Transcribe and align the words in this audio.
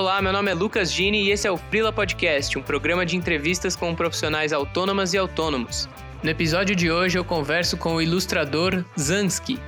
Olá, 0.00 0.22
meu 0.22 0.32
nome 0.32 0.50
é 0.50 0.54
Lucas 0.54 0.90
Gini 0.90 1.24
e 1.24 1.30
esse 1.30 1.46
é 1.46 1.50
o 1.50 1.58
Frila 1.58 1.92
Podcast, 1.92 2.58
um 2.58 2.62
programa 2.62 3.04
de 3.04 3.18
entrevistas 3.18 3.76
com 3.76 3.94
profissionais 3.94 4.50
autônomas 4.50 5.12
e 5.12 5.18
autônomos. 5.18 5.90
No 6.24 6.30
episódio 6.30 6.74
de 6.74 6.90
hoje 6.90 7.18
eu 7.18 7.24
converso 7.24 7.76
com 7.76 7.96
o 7.96 8.00
ilustrador 8.00 8.82
Zansky. 8.98 9.58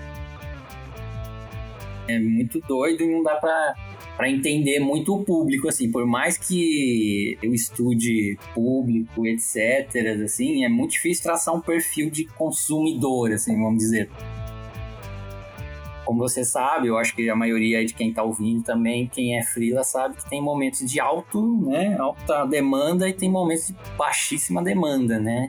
É 2.09 2.19
muito 2.19 2.61
doido 2.61 3.03
e 3.05 3.13
não 3.13 3.23
dá 3.23 3.35
pra 3.35 4.31
entender 4.31 4.81
muito 4.81 5.15
o 5.15 5.23
público, 5.23 5.69
assim, 5.69 5.91
por 5.91 6.07
mais 6.07 6.39
que 6.39 7.37
eu 7.43 7.53
estude 7.53 8.39
público, 8.55 9.27
etc, 9.27 10.23
assim, 10.25 10.65
é 10.65 10.69
muito 10.69 10.93
difícil 10.93 11.25
traçar 11.25 11.55
um 11.55 11.61
perfil 11.61 12.09
de 12.09 12.25
consumidor, 12.25 13.33
assim, 13.33 13.55
vamos 13.55 13.81
dizer. 13.81 14.09
Como 16.05 16.19
você 16.19 16.45
sabe, 16.45 16.89
eu 16.89 16.99
acho 16.99 17.15
que 17.15 17.31
a 17.31 17.37
maioria 17.37 17.85
de 17.85 17.95
quem 17.95 18.11
está 18.11 18.23
ouvindo 18.23 18.65
também, 18.65 19.07
quem 19.07 19.39
é 19.39 19.43
freela, 19.45 19.85
sabe 19.85 20.17
que 20.17 20.29
tem 20.29 20.43
momentos 20.43 20.91
de 20.91 20.99
alto, 20.99 21.61
né, 21.63 21.97
alta 21.99 22.45
demanda 22.45 23.09
e 23.09 23.13
tem 23.13 23.31
momentos 23.31 23.69
de 23.69 23.75
baixíssima 23.97 24.63
demanda, 24.63 25.21
né? 25.21 25.49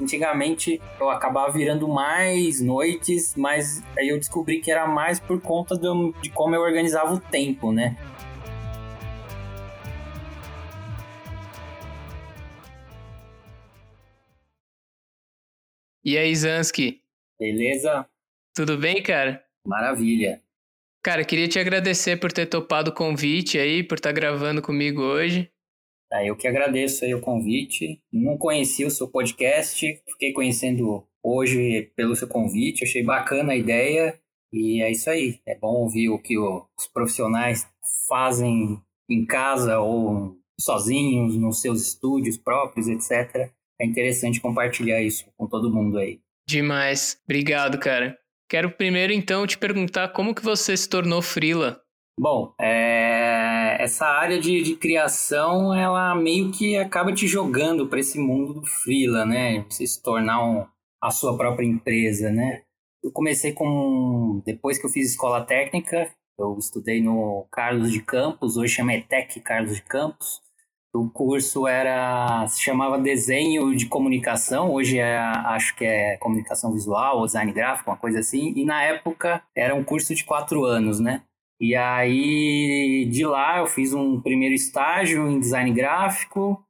Antigamente 0.00 0.80
eu 0.98 1.08
acabava 1.10 1.52
virando 1.52 1.86
mais 1.86 2.60
noites, 2.60 3.34
mas 3.36 3.82
aí 3.96 4.08
eu 4.08 4.18
descobri 4.18 4.60
que 4.60 4.70
era 4.70 4.86
mais 4.86 5.20
por 5.20 5.40
conta 5.40 5.76
do, 5.76 6.12
de 6.20 6.30
como 6.30 6.54
eu 6.54 6.62
organizava 6.62 7.14
o 7.14 7.20
tempo, 7.20 7.70
né? 7.70 7.96
E 16.02 16.18
aí, 16.18 16.34
Zansky? 16.36 17.00
Beleza? 17.38 18.06
Tudo 18.54 18.78
bem, 18.78 19.02
cara? 19.02 19.44
Maravilha. 19.66 20.40
Cara, 21.02 21.24
queria 21.24 21.48
te 21.48 21.58
agradecer 21.58 22.18
por 22.18 22.32
ter 22.32 22.46
topado 22.46 22.90
o 22.90 22.94
convite 22.94 23.58
aí, 23.58 23.82
por 23.82 23.96
estar 23.96 24.12
gravando 24.12 24.62
comigo 24.62 25.02
hoje. 25.02 25.50
Ah, 26.12 26.24
eu 26.24 26.36
que 26.36 26.46
agradeço 26.46 27.04
aí 27.04 27.12
o 27.12 27.20
convite. 27.20 28.00
Não 28.12 28.38
conhecia 28.38 28.86
o 28.86 28.90
seu 28.90 29.08
podcast, 29.08 30.02
fiquei 30.12 30.32
conhecendo 30.32 31.04
hoje 31.22 31.90
pelo 31.96 32.14
seu 32.14 32.28
convite, 32.28 32.84
achei 32.84 33.02
bacana 33.02 33.52
a 33.52 33.56
ideia 33.56 34.18
e 34.52 34.80
é 34.80 34.90
isso 34.92 35.10
aí. 35.10 35.40
É 35.44 35.58
bom 35.58 35.74
ouvir 35.82 36.08
o 36.08 36.18
que 36.18 36.38
os 36.38 36.86
profissionais 36.92 37.68
fazem 38.08 38.80
em 39.10 39.26
casa 39.26 39.80
ou 39.80 40.38
sozinhos, 40.60 41.36
nos 41.36 41.60
seus 41.60 41.82
estúdios 41.82 42.38
próprios, 42.38 42.86
etc. 42.86 43.50
É 43.80 43.84
interessante 43.84 44.40
compartilhar 44.40 45.02
isso 45.02 45.26
com 45.36 45.48
todo 45.48 45.74
mundo 45.74 45.98
aí. 45.98 46.20
Demais. 46.48 47.20
Obrigado, 47.24 47.78
cara. 47.80 48.16
Quero 48.48 48.70
primeiro 48.70 49.12
então 49.12 49.46
te 49.46 49.58
perguntar 49.58 50.08
como 50.08 50.34
que 50.34 50.44
você 50.44 50.76
se 50.76 50.88
tornou 50.88 51.22
frila. 51.22 51.80
Bom, 52.18 52.54
é... 52.60 53.76
essa 53.80 54.06
área 54.06 54.38
de, 54.38 54.62
de, 54.62 54.76
criação, 54.76 55.74
ela 55.74 56.14
meio 56.14 56.52
que 56.52 56.76
acaba 56.76 57.12
te 57.12 57.26
jogando 57.26 57.88
para 57.88 57.98
esse 57.98 58.18
mundo 58.18 58.54
do 58.54 58.66
freela, 58.66 59.26
né? 59.26 59.64
Você 59.68 59.86
se 59.86 60.00
tornar 60.00 60.44
um, 60.44 60.64
a 61.02 61.10
sua 61.10 61.36
própria 61.36 61.66
empresa, 61.66 62.30
né? 62.30 62.62
Eu 63.02 63.10
comecei 63.10 63.52
com... 63.52 64.40
Depois 64.46 64.78
que 64.78 64.86
eu 64.86 64.90
fiz 64.90 65.10
escola 65.10 65.44
técnica, 65.44 66.08
eu 66.38 66.56
estudei 66.58 67.02
no 67.02 67.46
Carlos 67.50 67.90
de 67.90 68.00
Campos, 68.00 68.56
hoje 68.56 68.74
chama 68.74 68.94
ETEC 68.94 69.40
Carlos 69.40 69.74
de 69.74 69.82
Campos. 69.82 70.40
O 70.94 71.10
curso 71.10 71.66
era 71.66 72.46
se 72.46 72.62
chamava 72.62 72.96
desenho 73.00 73.74
de 73.74 73.86
comunicação, 73.86 74.72
hoje 74.72 74.98
é, 74.98 75.16
acho 75.18 75.74
que 75.74 75.84
é 75.84 76.16
comunicação 76.18 76.72
visual 76.72 77.18
ou 77.18 77.26
design 77.26 77.52
gráfico, 77.52 77.90
uma 77.90 77.96
coisa 77.96 78.20
assim. 78.20 78.52
E 78.54 78.64
na 78.64 78.80
época 78.80 79.42
era 79.56 79.74
um 79.74 79.82
curso 79.82 80.14
de 80.14 80.22
quatro 80.22 80.64
anos, 80.64 81.00
né? 81.00 81.22
E 81.60 81.74
aí 81.74 83.08
de 83.10 83.26
lá 83.26 83.58
eu 83.58 83.66
fiz 83.66 83.92
um 83.92 84.20
primeiro 84.20 84.54
estágio 84.54 85.28
em 85.28 85.40
design 85.40 85.72
gráfico, 85.72 86.63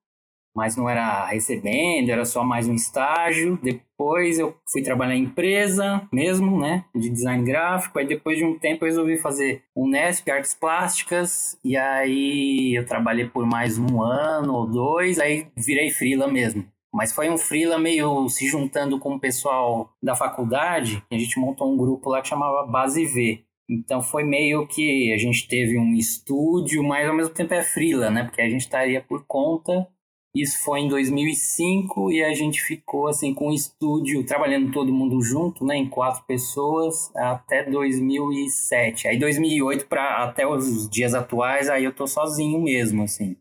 mas 0.54 0.76
não 0.76 0.88
era 0.88 1.26
recebendo, 1.26 2.10
era 2.10 2.24
só 2.24 2.44
mais 2.44 2.68
um 2.68 2.74
estágio. 2.74 3.58
Depois 3.62 4.38
eu 4.38 4.54
fui 4.70 4.82
trabalhar 4.82 5.16
em 5.16 5.24
empresa 5.24 6.06
mesmo, 6.12 6.60
né, 6.60 6.84
de 6.94 7.10
design 7.10 7.44
gráfico. 7.44 7.98
Aí 7.98 8.06
depois 8.06 8.38
de 8.38 8.44
um 8.44 8.58
tempo 8.58 8.84
eu 8.84 8.88
resolvi 8.88 9.18
fazer 9.18 9.62
um 9.76 9.88
Nesp 9.88 10.30
Artes 10.30 10.54
Plásticas 10.54 11.58
e 11.64 11.76
aí 11.76 12.74
eu 12.76 12.86
trabalhei 12.86 13.26
por 13.26 13.44
mais 13.46 13.78
um 13.78 14.02
ano 14.02 14.54
ou 14.54 14.66
dois, 14.66 15.18
aí 15.18 15.48
virei 15.56 15.90
freela 15.90 16.28
mesmo. 16.28 16.64
Mas 16.92 17.12
foi 17.12 17.28
um 17.28 17.36
freela 17.36 17.76
meio 17.76 18.28
se 18.28 18.46
juntando 18.46 19.00
com 19.00 19.16
o 19.16 19.20
pessoal 19.20 19.90
da 20.00 20.14
faculdade, 20.14 21.02
a 21.10 21.18
gente 21.18 21.40
montou 21.40 21.72
um 21.72 21.76
grupo 21.76 22.08
lá 22.08 22.22
que 22.22 22.28
chamava 22.28 22.64
Base 22.64 23.04
V. 23.04 23.44
Então 23.68 24.00
foi 24.02 24.24
meio 24.24 24.66
que 24.66 25.12
a 25.12 25.18
gente 25.18 25.48
teve 25.48 25.78
um 25.78 25.94
estúdio, 25.94 26.84
mas 26.84 27.08
ao 27.08 27.16
mesmo 27.16 27.34
tempo 27.34 27.54
é 27.54 27.62
freela, 27.62 28.10
né? 28.10 28.22
Porque 28.22 28.42
a 28.42 28.48
gente 28.48 28.60
estaria 28.60 29.00
por 29.00 29.24
conta 29.26 29.88
isso 30.34 30.64
foi 30.64 30.80
em 30.80 30.88
2005 30.88 32.10
e 32.10 32.24
a 32.24 32.34
gente 32.34 32.60
ficou 32.60 33.06
assim 33.06 33.32
com 33.32 33.50
o 33.50 33.54
estúdio 33.54 34.24
trabalhando 34.24 34.72
todo 34.72 34.92
mundo 34.92 35.22
junto, 35.22 35.64
né, 35.64 35.76
em 35.76 35.88
quatro 35.88 36.24
pessoas 36.24 37.14
até 37.14 37.62
2007. 37.70 39.06
Aí 39.06 39.18
2008 39.18 39.86
para 39.86 40.24
até 40.24 40.46
os 40.46 40.88
dias 40.90 41.14
atuais, 41.14 41.68
aí 41.68 41.84
eu 41.84 41.94
tô 41.94 42.06
sozinho 42.06 42.60
mesmo, 42.60 43.04
assim. 43.04 43.36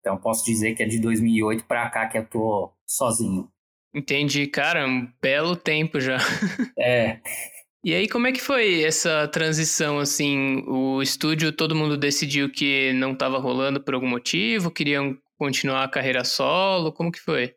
Então 0.00 0.16
posso 0.16 0.44
dizer 0.44 0.74
que 0.74 0.82
é 0.82 0.86
de 0.86 0.98
2008 0.98 1.64
para 1.64 1.90
cá 1.90 2.06
que 2.06 2.16
eu 2.16 2.24
tô 2.24 2.72
sozinho. 2.86 3.48
Entendi, 3.94 4.46
cara, 4.46 4.86
um 4.86 5.06
belo 5.20 5.54
tempo 5.54 6.00
já. 6.00 6.16
é. 6.78 7.20
E 7.84 7.94
aí, 7.94 8.08
como 8.08 8.26
é 8.26 8.32
que 8.32 8.40
foi 8.40 8.82
essa 8.82 9.28
transição, 9.28 9.98
assim? 9.98 10.64
O 10.66 11.00
estúdio, 11.00 11.52
todo 11.52 11.74
mundo 11.74 11.96
decidiu 11.96 12.50
que 12.50 12.92
não 12.94 13.12
estava 13.12 13.38
rolando 13.38 13.80
por 13.80 13.94
algum 13.94 14.08
motivo? 14.08 14.70
Queriam 14.70 15.16
continuar 15.38 15.84
a 15.84 15.88
carreira 15.88 16.24
solo? 16.24 16.92
Como 16.92 17.12
que 17.12 17.20
foi? 17.20 17.54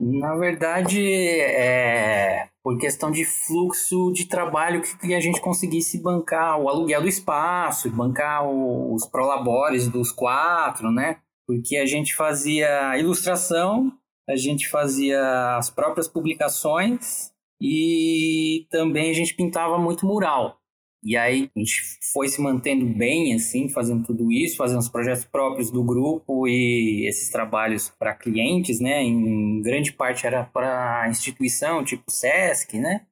Na 0.00 0.36
verdade, 0.36 1.00
é 1.00 2.48
por 2.62 2.76
questão 2.78 3.12
de 3.12 3.24
fluxo 3.24 4.12
de 4.12 4.26
trabalho 4.26 4.82
que 4.82 5.14
a 5.14 5.20
gente 5.20 5.40
conseguisse 5.40 6.02
bancar 6.02 6.60
o 6.60 6.68
aluguel 6.68 7.00
do 7.00 7.08
espaço, 7.08 7.88
bancar 7.90 8.44
os 8.44 9.06
prolabores 9.06 9.88
dos 9.88 10.10
quatro, 10.10 10.90
né? 10.90 11.18
Porque 11.46 11.76
a 11.76 11.86
gente 11.86 12.12
fazia 12.14 12.98
ilustração, 12.98 13.92
a 14.28 14.34
gente 14.34 14.68
fazia 14.68 15.56
as 15.56 15.70
próprias 15.70 16.08
publicações 16.08 17.30
e 17.62 18.66
também 18.68 19.10
a 19.10 19.14
gente 19.14 19.34
pintava 19.34 19.78
muito 19.78 20.04
mural. 20.04 20.58
E 21.06 21.16
aí 21.16 21.48
a 21.54 21.58
gente 21.60 21.82
foi 22.12 22.26
se 22.26 22.40
mantendo 22.40 22.84
bem, 22.84 23.32
assim, 23.32 23.68
fazendo 23.68 24.04
tudo 24.04 24.32
isso, 24.32 24.56
fazendo 24.56 24.80
os 24.80 24.88
projetos 24.88 25.24
próprios 25.24 25.70
do 25.70 25.84
grupo 25.84 26.48
e 26.48 27.06
esses 27.08 27.30
trabalhos 27.30 27.88
para 27.96 28.12
clientes, 28.12 28.80
né? 28.80 29.04
Em 29.04 29.62
grande 29.62 29.92
parte 29.92 30.26
era 30.26 30.42
para 30.42 31.08
instituição, 31.08 31.84
tipo 31.84 32.10
SESC, 32.10 32.80
né? 32.80 33.06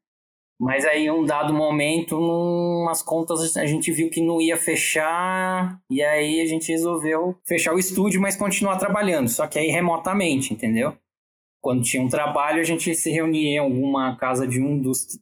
Mas 0.58 0.84
aí, 0.84 1.06
em 1.06 1.10
um 1.10 1.24
dado 1.24 1.54
momento, 1.54 2.18
umas 2.18 3.00
contas 3.00 3.56
a 3.56 3.66
gente 3.66 3.92
viu 3.92 4.10
que 4.10 4.20
não 4.20 4.40
ia 4.40 4.56
fechar, 4.56 5.80
e 5.88 6.02
aí 6.02 6.40
a 6.40 6.46
gente 6.46 6.72
resolveu 6.72 7.36
fechar 7.46 7.74
o 7.74 7.78
estúdio, 7.78 8.20
mas 8.20 8.36
continuar 8.36 8.76
trabalhando, 8.76 9.28
só 9.28 9.46
que 9.46 9.58
aí 9.58 9.68
remotamente, 9.68 10.52
entendeu? 10.52 10.96
Quando 11.60 11.82
tinha 11.82 12.02
um 12.02 12.08
trabalho, 12.08 12.60
a 12.60 12.64
gente 12.64 12.92
se 12.94 13.10
reunia 13.10 13.50
em 13.56 13.58
alguma 13.58 14.16
casa 14.16 14.46
de 14.46 14.60
um 14.60 14.80
dos 14.80 15.18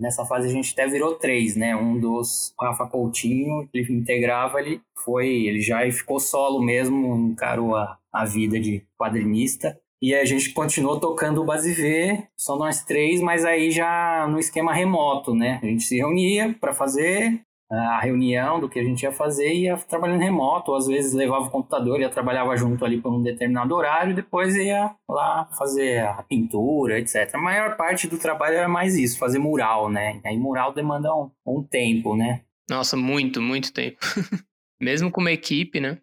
Nessa 0.00 0.24
fase 0.24 0.48
a 0.48 0.50
gente 0.50 0.72
até 0.72 0.86
virou 0.88 1.14
três, 1.14 1.54
né? 1.54 1.76
Um 1.76 2.00
dos 2.00 2.54
Rafa 2.58 2.86
Coutinho, 2.86 3.68
ele 3.72 3.92
integrava, 3.92 4.60
ele 4.60 4.80
foi, 5.04 5.28
ele 5.28 5.60
já 5.60 5.80
ficou 5.92 6.18
solo 6.18 6.62
mesmo, 6.62 7.14
encarou 7.30 7.76
a, 7.76 7.98
a 8.12 8.24
vida 8.24 8.58
de 8.58 8.82
quadrinista. 8.98 9.78
E 10.02 10.14
a 10.14 10.24
gente 10.24 10.54
continuou 10.54 10.98
tocando 10.98 11.42
o 11.42 11.44
Base 11.44 11.74
V, 11.74 12.26
só 12.34 12.56
nós 12.56 12.82
três, 12.82 13.20
mas 13.20 13.44
aí 13.44 13.70
já 13.70 14.26
no 14.30 14.38
esquema 14.38 14.72
remoto, 14.72 15.34
né? 15.34 15.60
A 15.62 15.66
gente 15.66 15.84
se 15.84 15.98
reunia 15.98 16.56
para 16.58 16.72
fazer 16.72 17.42
a 17.70 18.00
reunião 18.00 18.58
do 18.58 18.68
que 18.68 18.80
a 18.80 18.82
gente 18.82 19.02
ia 19.02 19.12
fazer 19.12 19.52
e 19.52 19.64
ia 19.64 19.76
trabalhando 19.76 20.20
remoto, 20.20 20.72
ou 20.72 20.76
às 20.76 20.86
vezes 20.86 21.12
levava 21.12 21.46
o 21.46 21.50
computador 21.50 21.98
e 21.98 22.02
ia 22.02 22.10
trabalhava 22.10 22.56
junto 22.56 22.84
ali 22.84 23.00
por 23.00 23.12
um 23.12 23.22
determinado 23.22 23.74
horário, 23.74 24.10
e 24.10 24.16
depois 24.16 24.56
ia 24.56 24.94
lá 25.08 25.48
fazer 25.56 26.00
a 26.00 26.22
pintura, 26.22 26.98
etc. 26.98 27.30
A 27.34 27.38
maior 27.38 27.76
parte 27.76 28.08
do 28.08 28.18
trabalho 28.18 28.56
era 28.56 28.68
mais 28.68 28.96
isso, 28.96 29.18
fazer 29.18 29.38
mural, 29.38 29.88
né? 29.88 30.20
Aí 30.24 30.36
mural 30.36 30.72
demanda 30.72 31.14
um, 31.14 31.30
um 31.46 31.62
tempo, 31.62 32.16
né? 32.16 32.42
Nossa, 32.68 32.96
muito, 32.96 33.40
muito 33.40 33.72
tempo. 33.72 33.98
Mesmo 34.80 35.10
com 35.10 35.20
uma 35.20 35.32
equipe, 35.32 35.78
né? 35.78 35.98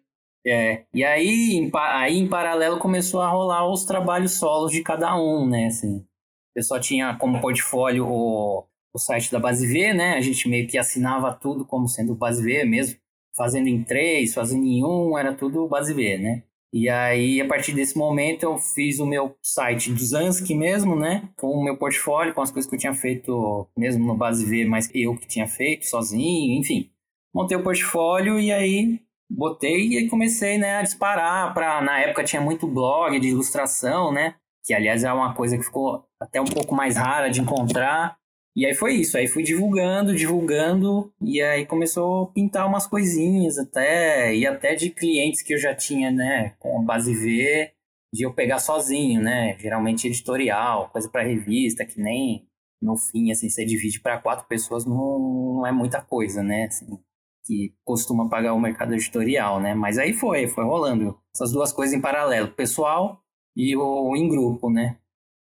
É, 0.46 0.84
e 0.94 1.04
aí 1.04 1.56
em, 1.56 1.70
aí 1.74 2.16
em 2.16 2.28
paralelo 2.28 2.78
começou 2.78 3.20
a 3.20 3.28
rolar 3.28 3.70
os 3.70 3.84
trabalhos 3.84 4.38
solos 4.38 4.72
de 4.72 4.82
cada 4.82 5.14
um, 5.16 5.46
né? 5.46 5.66
Assim, 5.66 5.98
o 5.98 6.54
pessoal 6.54 6.80
tinha 6.80 7.14
como 7.16 7.40
portfólio 7.40 8.06
o 8.06 8.66
o 8.98 9.00
site 9.00 9.32
da 9.32 9.38
Base 9.38 9.66
V, 9.66 9.94
né? 9.94 10.14
A 10.14 10.20
gente 10.20 10.48
meio 10.48 10.66
que 10.66 10.76
assinava 10.76 11.32
tudo 11.32 11.64
como 11.64 11.88
sendo 11.88 12.14
Base 12.14 12.42
V 12.42 12.64
mesmo, 12.64 12.98
fazendo 13.36 13.68
em 13.68 13.82
três, 13.82 14.34
fazendo 14.34 14.64
em 14.64 14.84
um, 14.84 15.16
era 15.16 15.32
tudo 15.32 15.68
Base 15.68 15.94
V, 15.94 16.18
né? 16.18 16.42
E 16.70 16.88
aí, 16.90 17.40
a 17.40 17.46
partir 17.46 17.72
desse 17.72 17.96
momento, 17.96 18.42
eu 18.42 18.58
fiz 18.58 18.98
o 18.98 19.06
meu 19.06 19.34
site 19.42 19.90
do 19.90 20.04
Zansky 20.04 20.54
mesmo, 20.54 20.94
né? 20.94 21.30
Com 21.36 21.48
o 21.48 21.64
meu 21.64 21.78
portfólio, 21.78 22.34
com 22.34 22.42
as 22.42 22.50
coisas 22.50 22.68
que 22.68 22.76
eu 22.76 22.80
tinha 22.80 22.92
feito 22.92 23.66
mesmo 23.76 24.06
no 24.06 24.14
Base 24.14 24.44
V, 24.44 24.66
mas 24.66 24.90
eu 24.94 25.16
que 25.16 25.26
tinha 25.26 25.46
feito 25.46 25.86
sozinho, 25.86 26.60
enfim. 26.60 26.90
montei 27.34 27.56
o 27.56 27.62
portfólio 27.62 28.38
e 28.38 28.52
aí 28.52 29.00
botei 29.30 29.98
e 29.98 30.08
comecei, 30.08 30.58
né, 30.58 30.76
a 30.76 30.82
disparar 30.82 31.52
para 31.52 31.82
na 31.82 32.00
época 32.00 32.24
tinha 32.24 32.40
muito 32.40 32.66
blog 32.66 33.18
de 33.20 33.28
ilustração, 33.28 34.12
né? 34.12 34.34
Que 34.64 34.74
aliás 34.74 35.04
é 35.04 35.12
uma 35.12 35.34
coisa 35.34 35.56
que 35.56 35.64
ficou 35.64 36.04
até 36.20 36.40
um 36.40 36.46
pouco 36.46 36.74
mais 36.74 36.96
rara 36.96 37.30
de 37.30 37.40
encontrar. 37.40 38.16
E 38.58 38.66
aí 38.66 38.74
foi 38.74 38.94
isso, 38.94 39.16
aí 39.16 39.28
fui 39.28 39.44
divulgando, 39.44 40.16
divulgando, 40.16 41.12
e 41.22 41.40
aí 41.40 41.64
começou 41.64 42.24
a 42.24 42.26
pintar 42.26 42.66
umas 42.66 42.88
coisinhas 42.88 43.56
até, 43.56 44.34
e 44.34 44.44
até 44.44 44.74
de 44.74 44.90
clientes 44.90 45.42
que 45.42 45.54
eu 45.54 45.58
já 45.58 45.72
tinha, 45.76 46.10
né, 46.10 46.56
com 46.58 46.80
a 46.80 46.82
base 46.82 47.14
V, 47.14 47.70
de 48.12 48.24
eu 48.24 48.34
pegar 48.34 48.58
sozinho, 48.58 49.22
né, 49.22 49.56
geralmente 49.60 50.08
editorial, 50.08 50.90
coisa 50.90 51.08
para 51.08 51.22
revista, 51.22 51.86
que 51.86 52.00
nem 52.00 52.48
no 52.82 52.96
fim, 52.96 53.30
assim, 53.30 53.48
você 53.48 53.64
divide 53.64 54.00
para 54.00 54.18
quatro 54.18 54.48
pessoas 54.48 54.84
não, 54.84 55.54
não 55.54 55.64
é 55.64 55.70
muita 55.70 56.00
coisa, 56.02 56.42
né, 56.42 56.64
assim, 56.64 56.98
que 57.46 57.72
costuma 57.84 58.28
pagar 58.28 58.54
o 58.54 58.60
mercado 58.60 58.92
editorial, 58.92 59.60
né, 59.60 59.72
mas 59.72 59.98
aí 59.98 60.12
foi, 60.12 60.48
foi 60.48 60.64
rolando 60.64 61.16
essas 61.32 61.52
duas 61.52 61.72
coisas 61.72 61.96
em 61.96 62.00
paralelo, 62.00 62.50
pessoal 62.50 63.22
e 63.54 63.76
o 63.76 64.16
em 64.16 64.28
grupo, 64.28 64.68
né. 64.68 64.98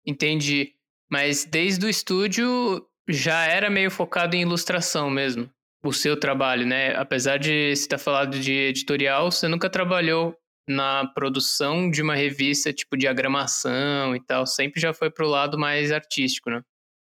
Entendi. 0.04 0.72
Mas 1.08 1.46
desde 1.46 1.86
o 1.86 1.90
estúdio 1.90 2.84
já 3.08 3.46
era 3.46 3.70
meio 3.70 3.92
focado 3.92 4.36
em 4.36 4.42
ilustração 4.42 5.10
mesmo, 5.10 5.50
o 5.84 5.94
seu 5.94 6.20
trabalho, 6.20 6.66
né? 6.66 6.96
Apesar 6.96 7.38
de 7.38 7.76
você 7.76 7.84
estar 7.84 7.98
falando 7.98 8.40
de 8.40 8.52
editorial, 8.52 9.32
você 9.32 9.48
nunca 9.48 9.70
trabalhou 9.70 10.36
na 10.68 11.06
produção 11.14 11.90
de 11.90 12.02
uma 12.02 12.16
revista 12.16 12.74
tipo 12.74 12.98
diagramação 12.98 14.16
e 14.16 14.20
tal, 14.20 14.48
sempre 14.48 14.82
já 14.82 14.94
foi 14.94 15.12
pro 15.12 15.28
lado 15.28 15.60
mais 15.60 15.92
artístico, 15.92 16.50
né? 16.50 16.62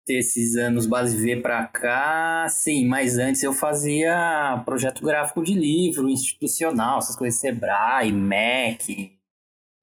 Esses 0.10 0.56
anos 0.58 0.86
base 0.86 1.16
V 1.16 1.40
pra 1.40 1.66
cá, 1.66 2.46
sim, 2.50 2.86
mas 2.86 3.18
antes 3.18 3.42
eu 3.42 3.54
fazia 3.54 4.62
projeto 4.66 5.02
gráfico 5.02 5.42
de 5.42 5.54
livro, 5.54 6.10
institucional, 6.10 6.98
essas 6.98 7.16
coisas 7.16 7.40
Sebrae, 7.40 8.12
MEC, 8.12 9.18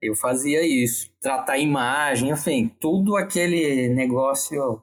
eu 0.03 0.15
fazia 0.15 0.63
isso, 0.63 1.11
tratar 1.23 1.57
imagem, 1.57 2.31
enfim, 2.31 2.69
tudo 2.81 3.17
aquele 3.17 3.89
negócio 3.89 4.83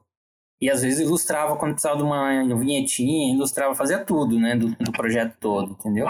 e 0.60 0.70
às 0.70 0.82
vezes 0.82 1.00
ilustrava 1.00 1.56
quando 1.56 1.72
precisava 1.72 1.96
de 1.96 2.02
uma 2.02 2.56
vinhetinha, 2.56 3.34
ilustrava, 3.34 3.74
fazia 3.74 3.98
tudo, 3.98 4.38
né, 4.38 4.56
do, 4.56 4.68
do 4.76 4.92
projeto 4.92 5.36
todo, 5.38 5.72
entendeu? 5.72 6.06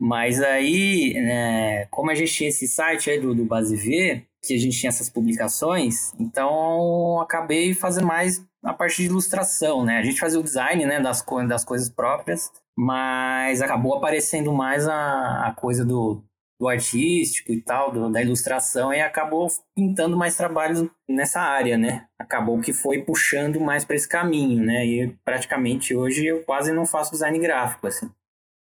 Mas 0.00 0.40
aí, 0.40 1.14
né, 1.14 1.86
como 1.86 2.10
a 2.10 2.14
gente 2.14 2.32
tinha 2.32 2.48
esse 2.48 2.68
site 2.68 3.10
aí 3.10 3.20
do, 3.20 3.34
do 3.34 3.44
Base 3.44 3.76
V, 3.76 4.24
que 4.42 4.54
a 4.54 4.58
gente 4.58 4.78
tinha 4.78 4.88
essas 4.88 5.10
publicações, 5.10 6.14
então 6.18 7.20
acabei 7.20 7.74
fazendo 7.74 8.06
mais 8.06 8.44
a 8.62 8.72
parte 8.72 9.02
de 9.02 9.08
ilustração, 9.08 9.84
né? 9.84 9.98
A 9.98 10.02
gente 10.02 10.20
fazia 10.20 10.38
o 10.38 10.42
design, 10.42 10.84
né, 10.86 11.00
das, 11.00 11.20
co 11.20 11.42
das 11.46 11.64
coisas 11.64 11.88
próprias, 11.88 12.50
mas 12.76 13.60
acabou 13.60 13.96
aparecendo 13.96 14.52
mais 14.52 14.86
a, 14.88 15.48
a 15.48 15.52
coisa 15.52 15.84
do, 15.84 16.22
do 16.58 16.68
artístico 16.68 17.52
e 17.52 17.60
tal, 17.60 17.92
do, 17.92 18.10
da 18.10 18.20
ilustração, 18.20 18.92
e 18.92 19.00
acabou 19.00 19.46
pintando 19.74 20.16
mais 20.16 20.36
trabalhos 20.36 20.88
nessa 21.08 21.40
área, 21.40 21.78
né? 21.78 22.06
Acabou 22.18 22.60
que 22.60 22.72
foi 22.72 23.02
puxando 23.02 23.60
mais 23.60 23.84
para 23.84 23.96
esse 23.96 24.08
caminho, 24.08 24.64
né? 24.64 24.84
E 24.84 25.16
praticamente 25.24 25.94
hoje 25.94 26.26
eu 26.26 26.42
quase 26.42 26.72
não 26.72 26.84
faço 26.84 27.12
design 27.12 27.38
gráfico, 27.38 27.86
assim. 27.86 28.10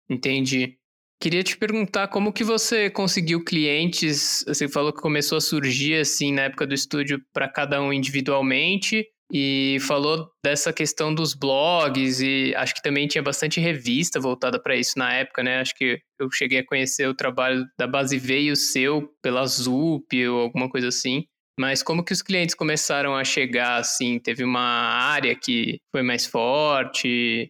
Entendi. 0.10 0.78
Queria 1.20 1.44
te 1.44 1.58
perguntar 1.58 2.10
como 2.10 2.34
que 2.34 2.44
você 2.44 2.90
conseguiu 2.90 3.44
clientes, 3.44 4.44
você 4.46 4.68
falou 4.68 4.92
que 4.92 5.02
começou 5.02 5.38
a 5.38 5.42
surgir 5.42 5.96
assim 5.96 6.34
na 6.34 6.44
época 6.44 6.68
do 6.68 6.74
estúdio 6.74 7.22
para 7.34 7.48
cada 7.48 7.82
um 7.82 7.94
individualmente, 7.94 9.08
e 9.32 9.78
falou 9.82 10.30
dessa 10.44 10.72
questão 10.72 11.14
dos 11.14 11.34
blogs 11.34 12.22
e 12.22 12.54
acho 12.56 12.76
que 12.76 12.82
também 12.82 13.08
tinha 13.08 13.24
bastante 13.24 13.60
revista 13.60 14.20
voltada 14.20 14.62
para 14.62 14.76
isso 14.76 14.98
na 14.98 15.14
época, 15.14 15.44
né? 15.44 15.60
Acho 15.60 15.76
que 15.76 16.00
eu 16.20 16.30
cheguei 16.32 16.60
a 16.60 16.66
conhecer 16.66 17.08
o 17.08 17.16
trabalho 17.16 17.66
da 17.78 17.88
Base 17.88 18.18
V 18.18 18.42
e 18.42 18.52
o 18.52 18.56
seu 18.56 19.10
pela 19.22 19.46
Zup 19.46 20.14
ou 20.28 20.42
alguma 20.42 20.70
coisa 20.70 20.90
assim. 20.90 21.24
Mas 21.60 21.82
como 21.82 22.04
que 22.04 22.14
os 22.14 22.22
clientes 22.22 22.54
começaram 22.54 23.16
a 23.16 23.24
chegar 23.24 23.78
assim? 23.78 24.20
Teve 24.20 24.44
uma 24.44 24.60
área 24.60 25.36
que 25.36 25.80
foi 25.92 26.04
mais 26.04 26.26
forte? 26.26 27.50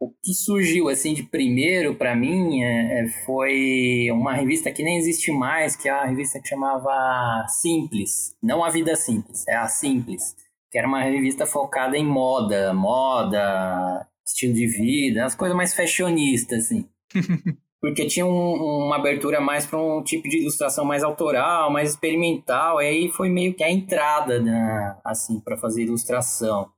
O 0.00 0.12
que 0.22 0.32
surgiu 0.32 0.88
assim 0.88 1.12
de 1.12 1.24
primeiro 1.24 1.96
para 1.96 2.14
mim 2.14 2.62
é, 2.62 3.00
é, 3.00 3.08
foi 3.26 4.08
uma 4.12 4.32
revista 4.32 4.70
que 4.70 4.82
nem 4.82 4.96
existe 4.98 5.32
mais, 5.32 5.74
que 5.74 5.88
é 5.88 5.90
a 5.90 6.04
revista 6.04 6.40
que 6.40 6.46
chamava 6.46 7.44
Simples, 7.48 8.36
não 8.40 8.62
a 8.62 8.70
Vida 8.70 8.94
Simples, 8.94 9.44
é 9.48 9.56
a 9.56 9.66
Simples 9.66 10.36
que 10.70 10.78
era 10.78 10.86
uma 10.86 11.02
revista 11.02 11.46
focada 11.46 11.96
em 11.96 12.04
moda, 12.04 12.72
moda, 12.74 14.06
estilo 14.26 14.54
de 14.54 14.66
vida, 14.66 15.24
as 15.24 15.34
coisas 15.34 15.56
mais 15.56 15.74
fashionistas, 15.74 16.66
assim. 16.66 16.88
Porque 17.80 18.06
tinha 18.06 18.26
um, 18.26 18.86
uma 18.86 18.96
abertura 18.96 19.40
mais 19.40 19.64
para 19.64 19.80
um 19.80 20.02
tipo 20.02 20.28
de 20.28 20.40
ilustração 20.40 20.84
mais 20.84 21.04
autoral, 21.04 21.70
mais 21.70 21.90
experimental, 21.90 22.82
e 22.82 22.86
aí 22.86 23.08
foi 23.08 23.28
meio 23.28 23.54
que 23.54 23.62
a 23.62 23.70
entrada, 23.70 24.42
assim, 25.04 25.40
para 25.40 25.56
fazer 25.56 25.84
ilustração. 25.84 26.68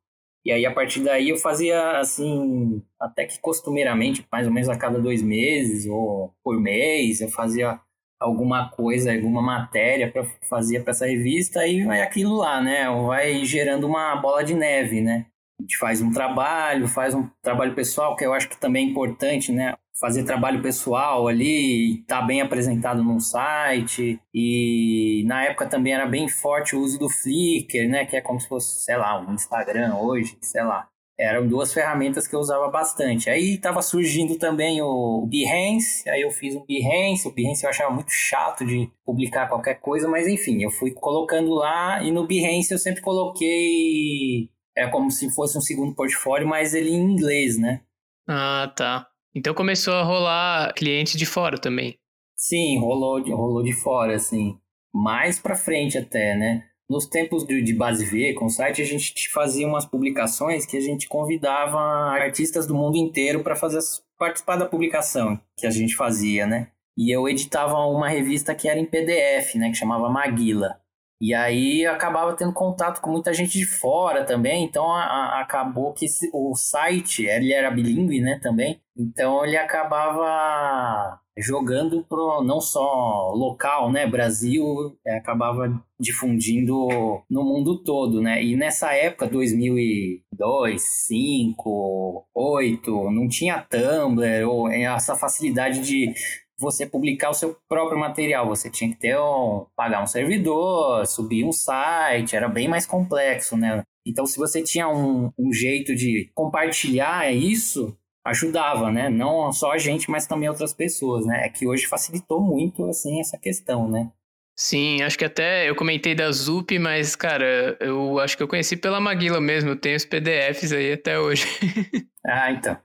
E 0.44 0.52
aí, 0.52 0.64
a 0.64 0.72
partir 0.72 1.00
daí, 1.00 1.30
eu 1.30 1.36
fazia, 1.36 1.98
assim, 1.98 2.82
até 2.98 3.24
que 3.24 3.40
costumeiramente, 3.40 4.26
mais 4.30 4.46
ou 4.46 4.52
menos 4.52 4.68
a 4.68 4.76
cada 4.76 4.98
dois 4.98 5.22
meses 5.22 5.86
ou 5.86 6.34
por 6.42 6.60
mês, 6.60 7.20
eu 7.20 7.28
fazia 7.28 7.80
alguma 8.20 8.68
coisa, 8.68 9.12
alguma 9.12 9.40
matéria 9.40 10.10
para 10.10 10.24
fazer 10.48 10.80
para 10.80 10.90
essa 10.90 11.06
revista, 11.06 11.60
aí 11.60 11.84
vai 11.84 12.02
aquilo 12.02 12.36
lá, 12.36 12.60
né? 12.60 12.88
Vai 13.06 13.44
gerando 13.44 13.86
uma 13.86 14.14
bola 14.16 14.44
de 14.44 14.54
neve, 14.54 15.00
né? 15.00 15.26
A 15.58 15.62
gente 15.62 15.78
faz 15.78 16.00
um 16.02 16.12
trabalho, 16.12 16.86
faz 16.86 17.14
um 17.14 17.28
trabalho 17.42 17.74
pessoal, 17.74 18.16
que 18.16 18.24
eu 18.24 18.32
acho 18.32 18.48
que 18.48 18.58
também 18.58 18.86
é 18.86 18.90
importante, 18.90 19.52
né? 19.52 19.74
Fazer 19.98 20.24
trabalho 20.24 20.62
pessoal 20.62 21.28
ali, 21.28 22.02
tá 22.06 22.22
bem 22.22 22.40
apresentado 22.40 23.02
num 23.02 23.20
site. 23.20 24.18
E 24.32 25.22
na 25.26 25.44
época 25.44 25.66
também 25.66 25.92
era 25.92 26.06
bem 26.06 26.28
forte 26.28 26.74
o 26.74 26.80
uso 26.80 26.98
do 26.98 27.10
Flickr, 27.10 27.88
né? 27.88 28.06
Que 28.06 28.16
é 28.16 28.20
como 28.22 28.40
se 28.40 28.48
fosse, 28.48 28.84
sei 28.84 28.96
lá, 28.96 29.20
um 29.20 29.34
Instagram 29.34 29.96
hoje, 29.96 30.38
sei 30.40 30.62
lá 30.62 30.89
eram 31.20 31.46
duas 31.46 31.72
ferramentas 31.72 32.26
que 32.26 32.34
eu 32.34 32.40
usava 32.40 32.68
bastante. 32.68 33.28
Aí 33.28 33.54
estava 33.54 33.82
surgindo 33.82 34.36
também 34.36 34.80
o 34.80 35.26
Behance, 35.26 36.08
aí 36.08 36.22
eu 36.22 36.30
fiz 36.30 36.56
um 36.56 36.64
Behance, 36.64 37.28
o 37.28 37.32
Behance 37.32 37.62
eu 37.62 37.70
achava 37.70 37.92
muito 37.92 38.10
chato 38.10 38.64
de 38.64 38.90
publicar 39.04 39.48
qualquer 39.48 39.74
coisa, 39.74 40.08
mas 40.08 40.26
enfim, 40.26 40.62
eu 40.62 40.70
fui 40.70 40.92
colocando 40.92 41.52
lá 41.54 42.02
e 42.02 42.10
no 42.10 42.26
Behance 42.26 42.72
eu 42.72 42.78
sempre 42.78 43.02
coloquei 43.02 44.48
é 44.76 44.86
como 44.88 45.10
se 45.10 45.28
fosse 45.30 45.58
um 45.58 45.60
segundo 45.60 45.94
portfólio, 45.94 46.48
mas 46.48 46.74
ele 46.74 46.90
em 46.90 47.12
inglês, 47.12 47.58
né? 47.58 47.82
Ah, 48.26 48.72
tá. 48.74 49.06
Então 49.34 49.52
começou 49.52 49.94
a 49.94 50.02
rolar 50.02 50.72
clientes 50.74 51.18
de 51.18 51.26
fora 51.26 51.58
também. 51.58 51.96
Sim, 52.34 52.78
rolou, 52.78 53.22
rolou 53.36 53.62
de 53.62 53.72
fora, 53.72 54.16
assim. 54.16 54.58
Mais 54.92 55.38
pra 55.38 55.54
frente 55.54 55.98
até, 55.98 56.34
né? 56.34 56.64
Nos 56.90 57.06
tempos 57.06 57.44
de, 57.44 57.62
de 57.62 57.72
base 57.72 58.04
V, 58.04 58.34
com 58.34 58.46
o 58.46 58.50
site, 58.50 58.82
a 58.82 58.84
gente 58.84 59.30
fazia 59.30 59.64
umas 59.64 59.86
publicações 59.86 60.66
que 60.66 60.76
a 60.76 60.80
gente 60.80 61.06
convidava 61.06 61.78
artistas 61.78 62.66
do 62.66 62.74
mundo 62.74 62.96
inteiro 62.96 63.44
para 63.44 63.54
fazer 63.54 63.78
participar 64.18 64.56
da 64.56 64.66
publicação 64.66 65.40
que 65.56 65.68
a 65.68 65.70
gente 65.70 65.94
fazia, 65.94 66.48
né? 66.48 66.66
E 66.98 67.14
eu 67.14 67.28
editava 67.28 67.76
uma 67.86 68.08
revista 68.08 68.56
que 68.56 68.68
era 68.68 68.80
em 68.80 68.84
PDF, 68.84 69.54
né, 69.54 69.70
que 69.70 69.76
chamava 69.76 70.08
Maguila. 70.08 70.79
E 71.20 71.34
aí 71.34 71.84
acabava 71.86 72.34
tendo 72.34 72.52
contato 72.52 73.00
com 73.00 73.10
muita 73.10 73.34
gente 73.34 73.58
de 73.58 73.66
fora 73.66 74.24
também, 74.24 74.64
então 74.64 74.90
a, 74.90 75.02
a, 75.02 75.40
acabou 75.42 75.92
que 75.92 76.06
o 76.32 76.54
site, 76.54 77.26
ele 77.26 77.52
era 77.52 77.70
bilíngue, 77.70 78.20
né, 78.20 78.38
também. 78.42 78.80
Então 78.96 79.44
ele 79.44 79.56
acabava 79.56 81.20
jogando 81.36 82.04
pro 82.08 82.42
não 82.42 82.60
só 82.60 83.32
local, 83.34 83.92
né, 83.92 84.06
Brasil, 84.06 84.96
é, 85.06 85.18
acabava 85.18 85.82
difundindo 85.98 86.88
no 87.28 87.44
mundo 87.44 87.82
todo, 87.82 88.22
né? 88.22 88.42
E 88.42 88.56
nessa 88.56 88.94
época, 88.94 89.26
2002, 89.26 90.22
2005, 90.40 92.26
2008, 92.34 93.10
não 93.10 93.28
tinha 93.28 93.60
Tumblr 93.60 94.48
ou 94.48 94.68
essa 94.70 95.14
facilidade 95.14 95.82
de 95.82 96.14
você 96.60 96.86
publicar 96.86 97.30
o 97.30 97.34
seu 97.34 97.56
próprio 97.68 97.98
material. 97.98 98.46
Você 98.48 98.70
tinha 98.70 98.90
que 98.90 98.96
ter 98.98 99.18
um, 99.18 99.66
pagar 99.74 100.02
um 100.02 100.06
servidor, 100.06 101.06
subir 101.06 101.44
um 101.44 101.52
site, 101.52 102.36
era 102.36 102.48
bem 102.48 102.68
mais 102.68 102.86
complexo, 102.86 103.56
né? 103.56 103.82
Então, 104.06 104.26
se 104.26 104.38
você 104.38 104.62
tinha 104.62 104.88
um, 104.88 105.32
um 105.38 105.52
jeito 105.52 105.94
de 105.94 106.30
compartilhar 106.34 107.32
isso, 107.32 107.96
ajudava, 108.24 108.90
né? 108.90 109.08
Não 109.08 109.52
só 109.52 109.72
a 109.72 109.78
gente, 109.78 110.10
mas 110.10 110.26
também 110.26 110.48
outras 110.48 110.74
pessoas, 110.74 111.26
né? 111.26 111.46
É 111.46 111.48
que 111.48 111.66
hoje 111.66 111.86
facilitou 111.86 112.40
muito, 112.40 112.84
assim, 112.86 113.20
essa 113.20 113.38
questão, 113.38 113.88
né? 113.88 114.10
Sim, 114.56 115.00
acho 115.02 115.16
que 115.16 115.24
até 115.24 115.68
eu 115.68 115.74
comentei 115.74 116.14
da 116.14 116.30
Zup, 116.30 116.78
mas, 116.78 117.16
cara, 117.16 117.78
eu 117.80 118.18
acho 118.18 118.36
que 118.36 118.42
eu 118.42 118.48
conheci 118.48 118.76
pela 118.76 119.00
Maguila 119.00 119.40
mesmo, 119.40 119.70
eu 119.70 119.76
tenho 119.76 119.96
os 119.96 120.04
PDFs 120.04 120.72
aí 120.72 120.92
até 120.92 121.18
hoje. 121.18 121.46
ah, 122.26 122.52
então. 122.52 122.76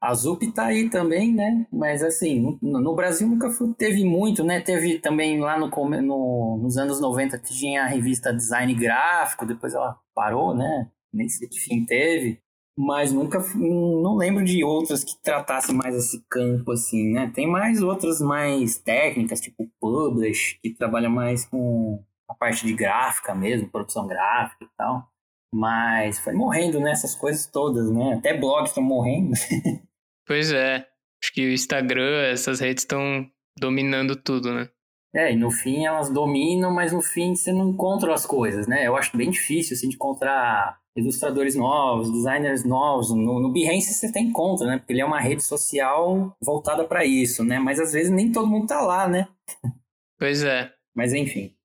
A 0.00 0.14
Zup 0.14 0.50
tá 0.52 0.66
aí 0.66 0.88
também, 0.88 1.34
né? 1.34 1.66
Mas 1.70 2.02
assim, 2.02 2.58
no, 2.62 2.94
Brasil 2.94 3.28
nunca 3.28 3.50
foi, 3.50 3.70
teve 3.74 4.02
muito, 4.02 4.42
né? 4.42 4.58
Teve 4.60 4.98
também 4.98 5.38
lá 5.38 5.58
no, 5.58 5.68
no, 5.68 6.58
nos 6.62 6.78
anos 6.78 7.00
90 7.00 7.38
tinha 7.40 7.82
a 7.82 7.86
revista 7.86 8.32
Design 8.32 8.74
Gráfico, 8.74 9.44
depois 9.44 9.74
ela 9.74 9.98
parou, 10.14 10.54
né? 10.54 10.90
Nem 11.12 11.28
sei 11.28 11.46
que 11.48 11.60
fim 11.60 11.84
teve. 11.84 12.40
mas 12.78 13.12
nunca 13.12 13.44
não 13.54 14.16
lembro 14.16 14.42
de 14.44 14.64
outras 14.64 15.04
que 15.04 15.20
tratassem 15.22 15.74
mais 15.74 15.94
esse 15.94 16.24
campo 16.30 16.72
assim, 16.72 17.12
né? 17.12 17.30
Tem 17.34 17.46
mais 17.46 17.82
outras 17.82 18.20
mais 18.22 18.78
técnicas, 18.78 19.40
tipo 19.40 19.70
Publish, 19.78 20.58
que 20.62 20.70
trabalha 20.70 21.10
mais 21.10 21.44
com 21.44 22.02
a 22.28 22.34
parte 22.34 22.66
de 22.66 22.72
gráfica 22.72 23.34
mesmo, 23.34 23.68
produção 23.68 24.06
gráfica 24.06 24.64
e 24.64 24.68
tal. 24.78 25.06
Mas 25.52 26.18
foi 26.20 26.32
morrendo 26.32 26.80
nessas 26.80 27.14
né, 27.14 27.20
coisas 27.20 27.46
todas, 27.46 27.90
né? 27.90 28.14
Até 28.14 28.38
blogs 28.38 28.70
estão 28.70 28.82
morrendo. 28.82 29.32
pois 30.30 30.52
é. 30.52 30.86
Acho 31.20 31.32
que 31.34 31.44
o 31.44 31.52
Instagram, 31.52 32.22
essas 32.30 32.60
redes 32.60 32.84
estão 32.84 33.28
dominando 33.58 34.14
tudo, 34.14 34.54
né? 34.54 34.68
É, 35.12 35.32
e 35.32 35.36
no 35.36 35.50
fim 35.50 35.84
elas 35.84 36.08
dominam, 36.08 36.72
mas 36.72 36.92
no 36.92 37.02
fim 37.02 37.34
você 37.34 37.52
não 37.52 37.70
encontra 37.70 38.14
as 38.14 38.24
coisas, 38.24 38.68
né? 38.68 38.86
Eu 38.86 38.94
acho 38.94 39.16
bem 39.16 39.28
difícil, 39.28 39.74
assim, 39.76 39.88
de 39.88 39.96
encontrar 39.96 40.78
ilustradores 40.96 41.56
novos, 41.56 42.12
designers 42.12 42.64
novos. 42.64 43.10
No, 43.10 43.40
no 43.40 43.52
Behance 43.52 43.92
você 43.92 44.12
tem 44.12 44.28
encontra, 44.28 44.68
né? 44.68 44.78
Porque 44.78 44.92
ele 44.92 45.00
é 45.00 45.04
uma 45.04 45.20
rede 45.20 45.42
social 45.42 46.36
voltada 46.40 46.84
para 46.84 47.04
isso, 47.04 47.42
né? 47.42 47.58
Mas 47.58 47.80
às 47.80 47.92
vezes 47.92 48.12
nem 48.12 48.30
todo 48.30 48.46
mundo 48.46 48.68
tá 48.68 48.80
lá, 48.82 49.08
né? 49.08 49.26
Pois 50.16 50.44
é. 50.44 50.72
Mas 50.94 51.12
enfim. 51.12 51.56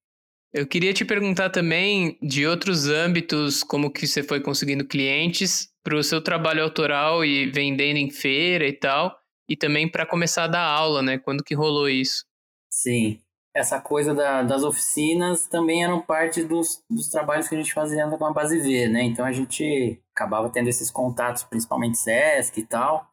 Eu 0.56 0.66
queria 0.66 0.94
te 0.94 1.04
perguntar 1.04 1.50
também 1.50 2.18
de 2.22 2.48
outros 2.48 2.88
âmbitos, 2.88 3.62
como 3.62 3.92
que 3.92 4.08
você 4.08 4.24
foi 4.24 4.40
conseguindo 4.40 4.88
clientes 4.88 5.68
para 5.84 5.98
o 5.98 6.02
seu 6.02 6.24
trabalho 6.24 6.64
autoral 6.64 7.26
e 7.26 7.52
vendendo 7.52 7.98
em 7.98 8.10
feira 8.10 8.66
e 8.66 8.72
tal, 8.72 9.14
e 9.50 9.58
também 9.58 9.86
para 9.92 10.06
começar 10.06 10.46
a 10.46 10.48
dar 10.48 10.64
aula, 10.64 11.02
né? 11.02 11.18
Quando 11.18 11.44
que 11.44 11.54
rolou 11.54 11.90
isso? 11.90 12.24
Sim, 12.72 13.20
essa 13.54 13.82
coisa 13.82 14.16
da, 14.16 14.44
das 14.44 14.64
oficinas 14.64 15.46
também 15.46 15.84
eram 15.84 16.02
parte 16.02 16.42
dos, 16.42 16.82
dos 16.90 17.10
trabalhos 17.10 17.50
que 17.50 17.56
a 17.56 17.58
gente 17.58 17.74
fazia 17.74 18.08
com 18.08 18.26
a 18.26 18.32
Base 18.32 18.58
V, 18.58 18.88
né? 18.88 19.04
Então 19.04 19.26
a 19.26 19.34
gente 19.34 20.02
acabava 20.16 20.50
tendo 20.50 20.70
esses 20.70 20.90
contatos, 20.90 21.44
principalmente 21.44 21.98
Sesc 21.98 22.58
e 22.58 22.66
tal, 22.66 23.06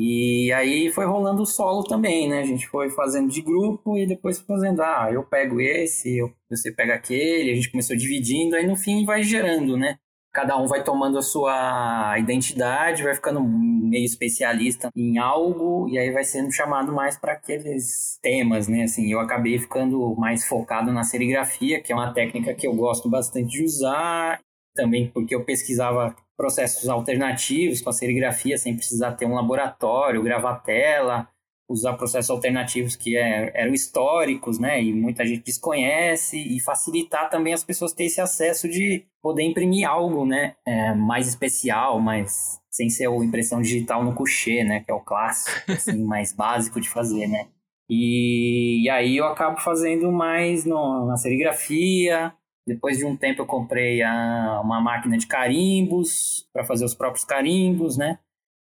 e 0.00 0.52
aí 0.52 0.92
foi 0.92 1.04
rolando 1.06 1.42
o 1.42 1.46
solo 1.46 1.82
também, 1.82 2.28
né? 2.28 2.38
A 2.38 2.44
gente 2.44 2.68
foi 2.68 2.88
fazendo 2.88 3.28
de 3.28 3.42
grupo 3.42 3.98
e 3.98 4.06
depois 4.06 4.38
fazendo, 4.38 4.80
ah, 4.80 5.08
eu 5.12 5.24
pego 5.24 5.60
esse, 5.60 6.18
eu, 6.18 6.32
você 6.48 6.70
pega 6.70 6.94
aquele, 6.94 7.50
a 7.50 7.54
gente 7.56 7.68
começou 7.68 7.96
dividindo, 7.96 8.54
aí 8.54 8.64
no 8.64 8.76
fim 8.76 9.04
vai 9.04 9.24
gerando, 9.24 9.76
né? 9.76 9.98
Cada 10.32 10.56
um 10.56 10.68
vai 10.68 10.84
tomando 10.84 11.18
a 11.18 11.22
sua 11.22 12.16
identidade, 12.16 13.02
vai 13.02 13.12
ficando 13.12 13.42
meio 13.42 14.04
especialista 14.04 14.88
em 14.94 15.18
algo 15.18 15.88
e 15.88 15.98
aí 15.98 16.12
vai 16.12 16.22
sendo 16.22 16.52
chamado 16.52 16.92
mais 16.92 17.18
para 17.18 17.32
aqueles 17.32 18.20
temas, 18.22 18.68
né? 18.68 18.84
Assim, 18.84 19.10
eu 19.10 19.18
acabei 19.18 19.58
ficando 19.58 20.14
mais 20.14 20.46
focado 20.46 20.92
na 20.92 21.02
serigrafia, 21.02 21.82
que 21.82 21.92
é 21.92 21.96
uma 21.96 22.14
técnica 22.14 22.54
que 22.54 22.68
eu 22.68 22.74
gosto 22.74 23.10
bastante 23.10 23.48
de 23.48 23.64
usar, 23.64 24.38
também 24.76 25.10
porque 25.10 25.34
eu 25.34 25.44
pesquisava 25.44 26.14
processos 26.38 26.88
alternativos 26.88 27.82
com 27.82 27.90
a 27.90 27.92
serigrafia 27.92 28.56
sem 28.56 28.76
precisar 28.76 29.12
ter 29.12 29.26
um 29.26 29.34
laboratório, 29.34 30.22
gravar 30.22 30.60
tela, 30.60 31.28
usar 31.68 31.94
processos 31.94 32.30
alternativos 32.30 32.94
que 32.94 33.16
é, 33.16 33.50
eram 33.54 33.74
históricos, 33.74 34.58
né, 34.58 34.82
e 34.82 34.92
muita 34.92 35.26
gente 35.26 35.42
desconhece, 35.42 36.38
e 36.38 36.60
facilitar 36.60 37.28
também 37.28 37.52
as 37.52 37.64
pessoas 37.64 37.92
ter 37.92 38.04
esse 38.04 38.20
acesso 38.20 38.68
de 38.68 39.04
poder 39.20 39.42
imprimir 39.42 39.86
algo, 39.86 40.24
né, 40.24 40.54
é, 40.64 40.94
mais 40.94 41.28
especial, 41.28 42.00
mais 42.00 42.58
sem 42.70 42.88
ser 42.88 43.08
a 43.08 43.16
impressão 43.16 43.60
digital 43.60 44.04
no 44.04 44.14
coucher, 44.14 44.64
né, 44.64 44.80
que 44.80 44.90
é 44.90 44.94
o 44.94 45.00
clássico, 45.00 45.50
assim, 45.72 46.02
mais 46.04 46.32
básico 46.32 46.80
de 46.80 46.88
fazer, 46.88 47.26
né. 47.26 47.48
E, 47.90 48.84
e 48.84 48.90
aí 48.90 49.16
eu 49.16 49.26
acabo 49.26 49.60
fazendo 49.60 50.12
mais 50.12 50.64
no, 50.64 51.06
na 51.06 51.16
serigrafia, 51.16 52.32
depois 52.68 52.98
de 52.98 53.04
um 53.04 53.16
tempo 53.16 53.42
eu 53.42 53.46
comprei 53.46 54.02
a, 54.02 54.60
uma 54.62 54.80
máquina 54.80 55.16
de 55.16 55.26
carimbos 55.26 56.46
para 56.52 56.64
fazer 56.64 56.84
os 56.84 56.94
próprios 56.94 57.24
carimbos, 57.24 57.96
né? 57.96 58.18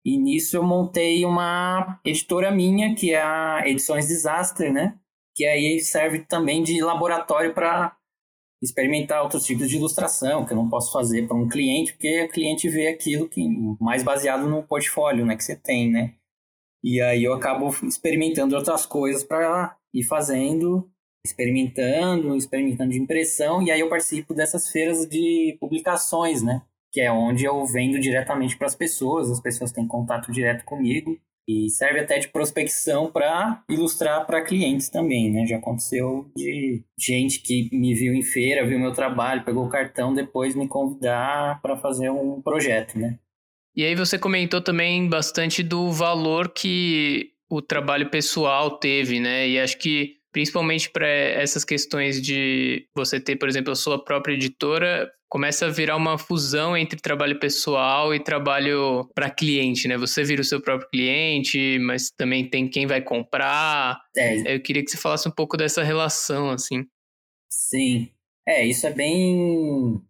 E 0.05 0.19
nisso 0.19 0.57
eu 0.57 0.63
montei 0.63 1.25
uma 1.25 1.99
editora 2.05 2.51
minha, 2.51 2.95
que 2.95 3.15
é 3.15 3.23
a 3.23 3.63
Edições 3.67 4.07
Disaster, 4.07 4.71
né? 4.71 4.99
Que 5.35 5.47
aí 5.47 5.81
serve 5.81 6.21
também 6.21 6.63
de 6.63 6.81
laboratório 6.83 7.55
para 7.55 7.97
experimentar 8.63 9.23
outros 9.23 9.45
tipos 9.45 9.69
de 9.69 9.77
ilustração, 9.77 10.45
que 10.45 10.53
eu 10.53 10.57
não 10.57 10.69
posso 10.69 10.93
fazer 10.93 11.27
para 11.27 11.37
um 11.37 11.49
cliente, 11.49 11.93
porque 11.93 12.25
o 12.25 12.29
cliente 12.29 12.69
vê 12.69 12.89
aquilo 12.89 13.29
que 13.29 13.43
mais 13.81 14.03
baseado 14.03 14.47
no 14.49 14.63
portfólio, 14.63 15.25
né, 15.25 15.37
que 15.37 15.45
você 15.45 15.57
tem, 15.57 15.91
né? 15.91 16.15
E 16.83 17.01
aí 17.01 17.25
eu 17.25 17.33
acabo 17.33 17.71
experimentando 17.87 18.55
outras 18.55 18.85
coisas 18.85 19.25
para 19.25 19.77
ir 19.93 20.03
fazendo 20.03 20.91
experimentando, 21.25 22.37
experimentando 22.37 22.93
de 22.93 22.99
impressão, 22.99 23.63
e 23.63 23.71
aí 23.71 23.81
eu 23.81 23.89
participo 23.89 24.35
dessas 24.35 24.71
feiras 24.71 25.09
de 25.09 25.57
publicações, 25.59 26.43
né? 26.43 26.63
Que 26.93 27.01
é 27.01 27.11
onde 27.11 27.45
eu 27.45 27.65
vendo 27.67 27.99
diretamente 27.99 28.57
para 28.57 28.67
as 28.67 28.75
pessoas, 28.75 29.31
as 29.31 29.41
pessoas 29.41 29.73
têm 29.73 29.87
contato 29.87 30.31
direto 30.31 30.65
comigo, 30.65 31.19
e 31.47 31.69
serve 31.69 32.01
até 32.01 32.19
de 32.19 32.29
prospecção 32.29 33.11
para 33.11 33.63
ilustrar 33.69 34.27
para 34.27 34.43
clientes 34.43 34.89
também, 34.89 35.31
né? 35.31 35.47
Já 35.47 35.59
aconteceu 35.59 36.31
de 36.37 36.83
gente 36.99 37.41
que 37.41 37.69
me 37.73 37.95
viu 37.95 38.15
em 38.15 38.23
feira, 38.23 38.67
viu 38.67 38.79
meu 38.79 38.93
trabalho, 38.93 39.45
pegou 39.45 39.67
o 39.67 39.69
cartão, 39.69 40.15
depois 40.15 40.55
me 40.55 40.67
convidar 40.67 41.61
para 41.61 41.77
fazer 41.77 42.11
um 42.11 42.41
projeto, 42.41 42.99
né? 42.99 43.19
E 43.77 43.85
aí 43.85 43.95
você 43.95 44.19
comentou 44.19 44.63
também 44.63 45.09
bastante 45.09 45.63
do 45.63 45.91
valor 45.91 46.49
que 46.49 47.33
o 47.51 47.61
trabalho 47.61 48.09
pessoal 48.09 48.79
teve, 48.79 49.21
né? 49.21 49.49
E 49.49 49.59
acho 49.59 49.77
que 49.79 50.17
principalmente 50.35 50.91
para 50.91 51.07
essas 51.07 51.65
questões 51.65 52.21
de 52.21 52.89
você 52.93 53.21
ter, 53.21 53.37
por 53.37 53.49
exemplo, 53.49 53.73
a 53.73 53.77
sua 53.77 54.05
própria 54.05 54.35
editora, 54.35 55.09
começa 55.29 55.67
a 55.67 55.71
virar 55.71 55.95
uma 55.95 56.19
fusão 56.19 56.77
entre 56.77 57.01
trabalho 57.01 57.39
pessoal 57.39 58.13
e 58.13 58.19
trabalho 58.19 59.09
para 59.15 59.31
cliente, 59.31 59.87
né? 59.87 59.97
Você 59.97 60.25
vira 60.25 60.43
o 60.43 60.45
seu 60.45 60.61
próprio 60.61 60.91
cliente, 60.91 61.79
mas 61.79 62.11
também 62.11 62.51
tem 62.51 62.69
quem 62.69 62.85
vai 62.85 63.01
comprar. 63.01 64.01
É. 64.17 64.57
Eu 64.57 64.61
queria 64.61 64.85
que 64.85 64.91
você 64.91 64.97
falasse 64.97 65.29
um 65.29 65.33
pouco 65.33 65.57
dessa 65.57 65.85
relação, 65.85 66.51
assim. 66.51 66.85
Sim. 67.49 68.11
É, 68.47 68.67
isso 68.67 68.89
é 68.89 68.91
bem 68.91 70.03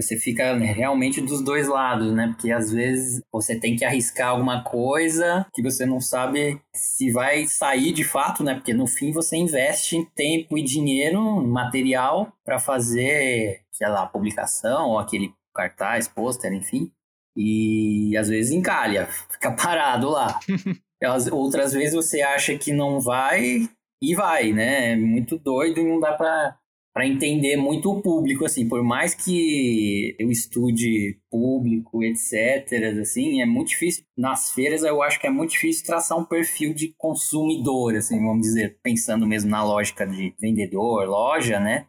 você 0.00 0.16
fica 0.16 0.56
realmente 0.56 1.20
dos 1.20 1.42
dois 1.42 1.66
lados, 1.66 2.12
né? 2.12 2.28
Porque 2.28 2.50
às 2.52 2.70
vezes 2.70 3.20
você 3.32 3.58
tem 3.58 3.76
que 3.76 3.84
arriscar 3.84 4.28
alguma 4.28 4.62
coisa 4.62 5.46
que 5.52 5.62
você 5.62 5.84
não 5.84 6.00
sabe 6.00 6.60
se 6.74 7.10
vai 7.10 7.46
sair 7.46 7.92
de 7.92 8.04
fato, 8.04 8.44
né? 8.44 8.54
Porque 8.54 8.72
no 8.72 8.86
fim 8.86 9.12
você 9.12 9.36
investe 9.36 9.96
em 9.96 10.04
tempo 10.04 10.56
e 10.56 10.62
dinheiro, 10.62 11.20
material 11.44 12.32
para 12.44 12.58
fazer, 12.58 13.62
sei 13.72 13.88
lá, 13.88 14.06
publicação 14.06 14.90
ou 14.90 14.98
aquele 14.98 15.32
cartaz, 15.54 16.06
pôster, 16.06 16.52
enfim. 16.52 16.90
E 17.36 18.16
às 18.16 18.28
vezes 18.28 18.52
encalha, 18.52 19.06
fica 19.30 19.52
parado 19.52 20.10
lá. 20.10 20.38
Outras 21.32 21.72
vezes 21.72 21.94
você 21.94 22.22
acha 22.22 22.56
que 22.58 22.72
não 22.72 23.00
vai 23.00 23.68
e 24.02 24.14
vai, 24.14 24.52
né? 24.52 24.92
É 24.92 24.96
muito 24.96 25.38
doido 25.38 25.80
e 25.80 25.88
não 25.88 26.00
dá 26.00 26.12
para 26.12 26.56
para 26.98 27.06
entender 27.06 27.56
muito 27.56 27.92
o 27.92 28.02
público, 28.02 28.44
assim, 28.44 28.68
por 28.68 28.82
mais 28.82 29.14
que 29.14 30.16
eu 30.18 30.32
estude 30.32 31.16
público, 31.30 32.02
etc, 32.02 32.98
assim, 33.00 33.40
é 33.40 33.46
muito 33.46 33.68
difícil, 33.68 34.02
nas 34.16 34.50
feiras 34.52 34.82
eu 34.82 35.00
acho 35.00 35.20
que 35.20 35.28
é 35.28 35.30
muito 35.30 35.50
difícil 35.50 35.86
traçar 35.86 36.18
um 36.18 36.24
perfil 36.24 36.74
de 36.74 36.92
consumidor, 36.98 37.94
assim, 37.94 38.18
vamos 38.18 38.42
dizer, 38.42 38.80
pensando 38.82 39.28
mesmo 39.28 39.48
na 39.48 39.62
lógica 39.62 40.04
de 40.04 40.34
vendedor, 40.40 41.06
loja, 41.06 41.60
né, 41.60 41.86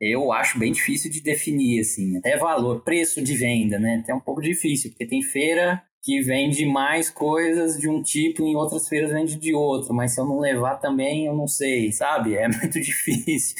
eu 0.00 0.32
acho 0.32 0.58
bem 0.58 0.72
difícil 0.72 1.08
de 1.08 1.22
definir, 1.22 1.78
assim, 1.78 2.16
até 2.16 2.36
valor, 2.36 2.82
preço 2.82 3.22
de 3.22 3.36
venda, 3.36 3.78
né, 3.78 4.00
até 4.02 4.12
um 4.12 4.18
pouco 4.18 4.42
difícil, 4.42 4.90
porque 4.90 5.06
tem 5.06 5.22
feira 5.22 5.80
que 6.02 6.20
vende 6.20 6.66
mais 6.66 7.08
coisas 7.08 7.78
de 7.78 7.88
um 7.88 8.02
tipo, 8.02 8.42
em 8.42 8.56
outras 8.56 8.88
feiras 8.88 9.12
vende 9.12 9.36
de 9.36 9.54
outro, 9.54 9.94
mas 9.94 10.14
se 10.14 10.20
eu 10.20 10.26
não 10.26 10.40
levar 10.40 10.78
também, 10.78 11.26
eu 11.26 11.36
não 11.36 11.46
sei, 11.46 11.92
sabe, 11.92 12.34
é 12.34 12.48
muito 12.50 12.80
difícil. 12.80 13.54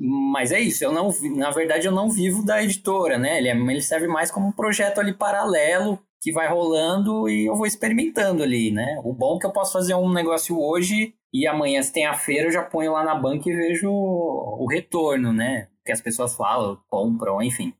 Mas 0.00 0.52
é 0.52 0.60
isso, 0.60 0.84
eu 0.84 0.92
não, 0.92 1.14
na 1.36 1.50
verdade 1.50 1.86
eu 1.86 1.92
não 1.92 2.10
vivo 2.10 2.44
da 2.44 2.62
editora, 2.62 3.18
né? 3.18 3.38
Ele, 3.38 3.48
é, 3.48 3.56
ele 3.56 3.80
serve 3.80 4.06
mais 4.06 4.30
como 4.30 4.48
um 4.48 4.52
projeto 4.52 4.98
ali 4.98 5.12
paralelo 5.12 5.98
que 6.20 6.32
vai 6.32 6.48
rolando 6.48 7.28
e 7.28 7.46
eu 7.46 7.54
vou 7.54 7.66
experimentando 7.66 8.42
ali, 8.42 8.70
né? 8.70 9.00
O 9.04 9.12
bom 9.12 9.36
é 9.36 9.40
que 9.40 9.46
eu 9.46 9.52
posso 9.52 9.72
fazer 9.72 9.94
um 9.94 10.12
negócio 10.12 10.58
hoje 10.58 11.14
e 11.32 11.46
amanhã 11.46 11.82
se 11.82 11.92
tem 11.92 12.06
a 12.06 12.14
feira 12.14 12.48
eu 12.48 12.52
já 12.52 12.62
ponho 12.62 12.92
lá 12.92 13.04
na 13.04 13.14
banca 13.14 13.48
e 13.48 13.54
vejo 13.54 13.90
o 13.90 14.66
retorno, 14.70 15.32
né? 15.32 15.68
Que 15.84 15.92
as 15.92 16.00
pessoas 16.00 16.34
falam, 16.34 16.80
compram, 16.88 17.42
enfim. 17.42 17.72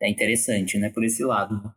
É 0.00 0.08
interessante, 0.08 0.78
né? 0.78 0.90
Por 0.90 1.04
esse 1.04 1.22
lado. 1.22 1.72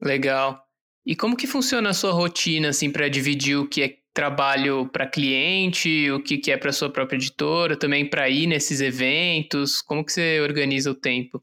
Legal. 0.00 0.62
E 1.06 1.14
como 1.14 1.36
que 1.36 1.46
funciona 1.46 1.90
a 1.90 1.94
sua 1.94 2.12
rotina, 2.12 2.68
assim, 2.68 2.90
para 2.90 3.08
dividir 3.08 3.56
o 3.56 3.68
que 3.68 3.82
é 3.82 3.96
trabalho 4.14 4.88
para 4.88 5.08
cliente, 5.08 6.10
o 6.12 6.22
que, 6.22 6.38
que 6.38 6.52
é 6.52 6.56
para 6.56 6.72
sua 6.72 6.88
própria 6.88 7.16
editora, 7.16 7.76
também 7.76 8.08
para 8.08 8.28
ir 8.30 8.46
nesses 8.46 8.80
eventos? 8.80 9.82
Como 9.82 10.04
que 10.04 10.12
você 10.12 10.40
organiza 10.40 10.90
o 10.90 10.94
tempo? 10.94 11.42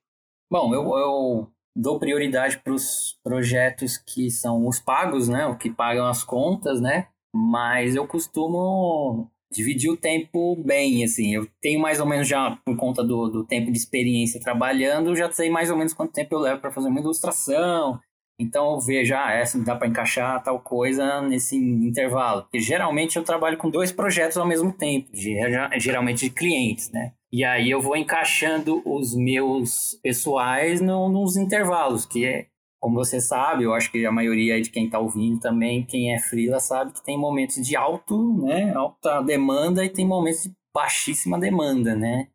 Bom, 0.49 0.73
eu, 0.73 0.83
eu 0.97 1.47
dou 1.75 1.99
prioridade 1.99 2.57
para 2.59 2.73
os 2.73 3.19
projetos 3.23 3.97
que 3.97 4.31
são 4.31 4.65
os 4.67 4.79
pagos, 4.79 5.27
né? 5.27 5.45
O 5.45 5.57
que 5.57 5.69
pagam 5.69 6.07
as 6.07 6.23
contas, 6.23 6.79
né? 6.79 7.07
Mas 7.33 7.95
eu 7.95 8.07
costumo 8.07 9.29
dividir 9.51 9.89
o 9.89 9.97
tempo 9.97 10.55
bem, 10.55 11.03
assim. 11.03 11.35
Eu 11.35 11.45
tenho 11.61 11.79
mais 11.79 11.99
ou 11.99 12.05
menos 12.05 12.27
já, 12.27 12.57
por 12.65 12.77
conta 12.77 13.03
do, 13.03 13.27
do 13.27 13.45
tempo 13.45 13.69
de 13.69 13.77
experiência 13.77 14.39
trabalhando, 14.39 15.15
já 15.15 15.29
sei 15.29 15.49
mais 15.49 15.69
ou 15.69 15.77
menos 15.77 15.93
quanto 15.93 16.13
tempo 16.13 16.33
eu 16.35 16.39
levo 16.39 16.61
para 16.61 16.71
fazer 16.71 16.87
uma 16.87 16.99
ilustração, 17.01 17.99
Então 18.41 18.74
eu 18.74 18.79
vejo, 18.79 19.15
ah, 19.15 19.31
essa 19.31 19.60
dá 19.60 19.75
para 19.75 19.88
encaixar 19.88 20.41
tal 20.43 20.60
coisa 20.60 21.21
nesse 21.21 21.55
intervalo. 21.55 22.48
Geralmente 22.53 23.17
eu 23.17 23.24
trabalho 23.24 23.57
com 23.57 23.69
dois 23.69 23.91
projetos 23.91 24.38
ao 24.38 24.48
mesmo 24.48 24.74
tempo, 24.74 25.10
geralmente 25.13 26.25
de 26.27 26.31
clientes, 26.31 26.91
né? 26.91 27.13
E 27.31 27.45
aí 27.45 27.71
eu 27.71 27.79
vou 27.79 27.95
encaixando 27.95 28.81
os 28.86 29.15
meus 29.15 29.98
pessoais 30.03 30.81
no, 30.81 31.07
nos 31.07 31.38
intervalos, 31.38 32.05
que 32.05 32.25
é, 32.25 32.48
como 32.79 32.95
você 32.95 33.21
sabe, 33.21 33.63
eu 33.63 33.74
acho 33.74 33.89
que 33.91 34.05
a 34.05 34.12
maioria 34.12 34.62
de 34.62 34.69
quem 34.69 34.86
está 34.86 35.00
ouvindo 35.00 35.39
também, 35.39 35.86
quem 35.86 36.13
é 36.13 36.19
freela, 36.19 36.60
sabe 36.60 36.91
que 36.91 37.03
tem 37.03 37.17
momentos 37.17 37.55
de 37.65 37.75
alto, 37.75 38.38
né, 38.41 38.74
alta 38.74 39.21
demanda 39.21 39.86
e 39.86 39.89
tem 39.89 40.05
momentos 40.05 40.43
de 40.43 40.51
baixíssima 40.74 41.39
demanda, 41.39 41.95
né? 41.95 42.27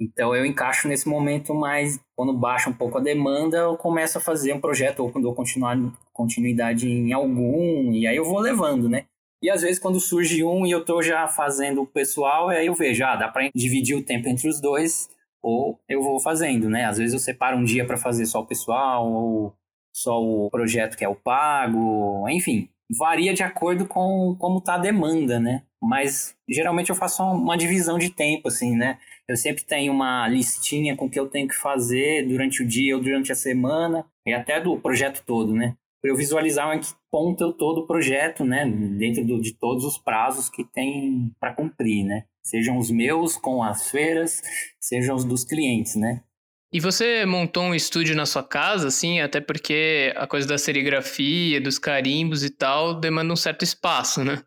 Então 0.00 0.34
eu 0.34 0.44
encaixo 0.44 0.88
nesse 0.88 1.08
momento 1.08 1.54
mais 1.54 1.98
quando 2.18 2.32
baixa 2.32 2.68
um 2.68 2.72
pouco 2.72 2.98
a 2.98 3.00
demanda, 3.00 3.58
eu 3.58 3.76
começo 3.76 4.18
a 4.18 4.20
fazer 4.20 4.52
um 4.52 4.60
projeto 4.60 4.98
ou 4.98 5.12
quando 5.12 5.28
eu 5.28 5.34
continuar 5.36 5.78
continuidade 6.12 6.90
em 6.90 7.12
algum 7.12 7.92
e 7.92 8.08
aí 8.08 8.16
eu 8.16 8.24
vou 8.24 8.40
levando, 8.40 8.88
né? 8.88 9.04
E 9.40 9.48
às 9.48 9.62
vezes 9.62 9.78
quando 9.78 10.00
surge 10.00 10.42
um 10.42 10.66
e 10.66 10.70
eu 10.72 10.84
tô 10.84 11.00
já 11.00 11.28
fazendo 11.28 11.82
o 11.82 11.86
pessoal, 11.86 12.48
aí 12.48 12.66
eu 12.66 12.74
vejo, 12.74 13.04
ah, 13.04 13.14
dá 13.14 13.28
para 13.28 13.48
dividir 13.54 13.96
o 13.96 14.02
tempo 14.02 14.28
entre 14.28 14.48
os 14.48 14.60
dois 14.60 15.08
ou 15.40 15.78
eu 15.88 16.02
vou 16.02 16.18
fazendo, 16.18 16.68
né? 16.68 16.86
Às 16.86 16.98
vezes 16.98 17.14
eu 17.14 17.20
separo 17.20 17.56
um 17.56 17.62
dia 17.62 17.86
para 17.86 17.96
fazer 17.96 18.26
só 18.26 18.40
o 18.40 18.46
pessoal 18.46 19.08
ou 19.08 19.54
só 19.94 20.20
o 20.20 20.50
projeto 20.50 20.96
que 20.96 21.04
é 21.04 21.08
o 21.08 21.14
pago, 21.14 22.28
enfim, 22.28 22.68
varia 22.96 23.34
de 23.34 23.42
acordo 23.42 23.86
com 23.86 24.34
como 24.38 24.60
tá 24.60 24.74
a 24.74 24.78
demanda, 24.78 25.38
né? 25.38 25.62
Mas 25.80 26.34
geralmente 26.48 26.90
eu 26.90 26.96
faço 26.96 27.22
uma 27.22 27.56
divisão 27.56 27.98
de 27.98 28.10
tempo, 28.10 28.48
assim, 28.48 28.76
né? 28.76 28.98
Eu 29.28 29.36
sempre 29.36 29.64
tenho 29.64 29.92
uma 29.92 30.26
listinha 30.26 30.96
com 30.96 31.06
o 31.06 31.10
que 31.10 31.20
eu 31.20 31.28
tenho 31.28 31.46
que 31.46 31.54
fazer 31.54 32.26
durante 32.26 32.62
o 32.62 32.66
dia 32.66 32.96
ou 32.96 33.02
durante 33.02 33.30
a 33.30 33.36
semana, 33.36 34.04
e 34.26 34.32
até 34.32 34.60
do 34.60 34.78
projeto 34.78 35.22
todo, 35.24 35.54
né? 35.54 35.76
Para 36.00 36.10
eu 36.10 36.16
visualizar 36.16 36.74
em 36.74 36.80
que 36.80 36.88
ponto 37.10 37.42
eu 37.42 37.52
tô 37.52 37.74
do 37.74 37.86
projeto, 37.86 38.44
né? 38.44 38.64
Dentro 38.66 39.24
do, 39.24 39.40
de 39.40 39.52
todos 39.54 39.84
os 39.84 39.98
prazos 39.98 40.48
que 40.48 40.64
tem 40.64 41.30
para 41.38 41.54
cumprir, 41.54 42.04
né? 42.04 42.24
Sejam 42.42 42.78
os 42.78 42.90
meus 42.90 43.36
com 43.36 43.62
as 43.62 43.90
feiras, 43.90 44.40
sejam 44.80 45.14
os 45.14 45.24
dos 45.24 45.44
clientes, 45.44 45.96
né? 45.96 46.22
E 46.70 46.80
você 46.80 47.24
montou 47.24 47.62
um 47.62 47.74
estúdio 47.74 48.14
na 48.14 48.26
sua 48.26 48.44
casa, 48.44 48.88
assim, 48.88 49.20
até 49.20 49.40
porque 49.40 50.12
a 50.16 50.26
coisa 50.26 50.46
da 50.46 50.58
serigrafia, 50.58 51.60
dos 51.60 51.78
carimbos 51.78 52.44
e 52.44 52.50
tal, 52.50 52.94
demanda 52.94 53.32
um 53.32 53.36
certo 53.36 53.64
espaço, 53.64 54.22
né? 54.22 54.42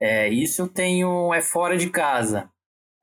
É, 0.00 0.28
isso 0.28 0.62
eu 0.62 0.68
tenho 0.68 1.32
é 1.32 1.40
fora 1.40 1.76
de 1.76 1.88
casa. 1.90 2.50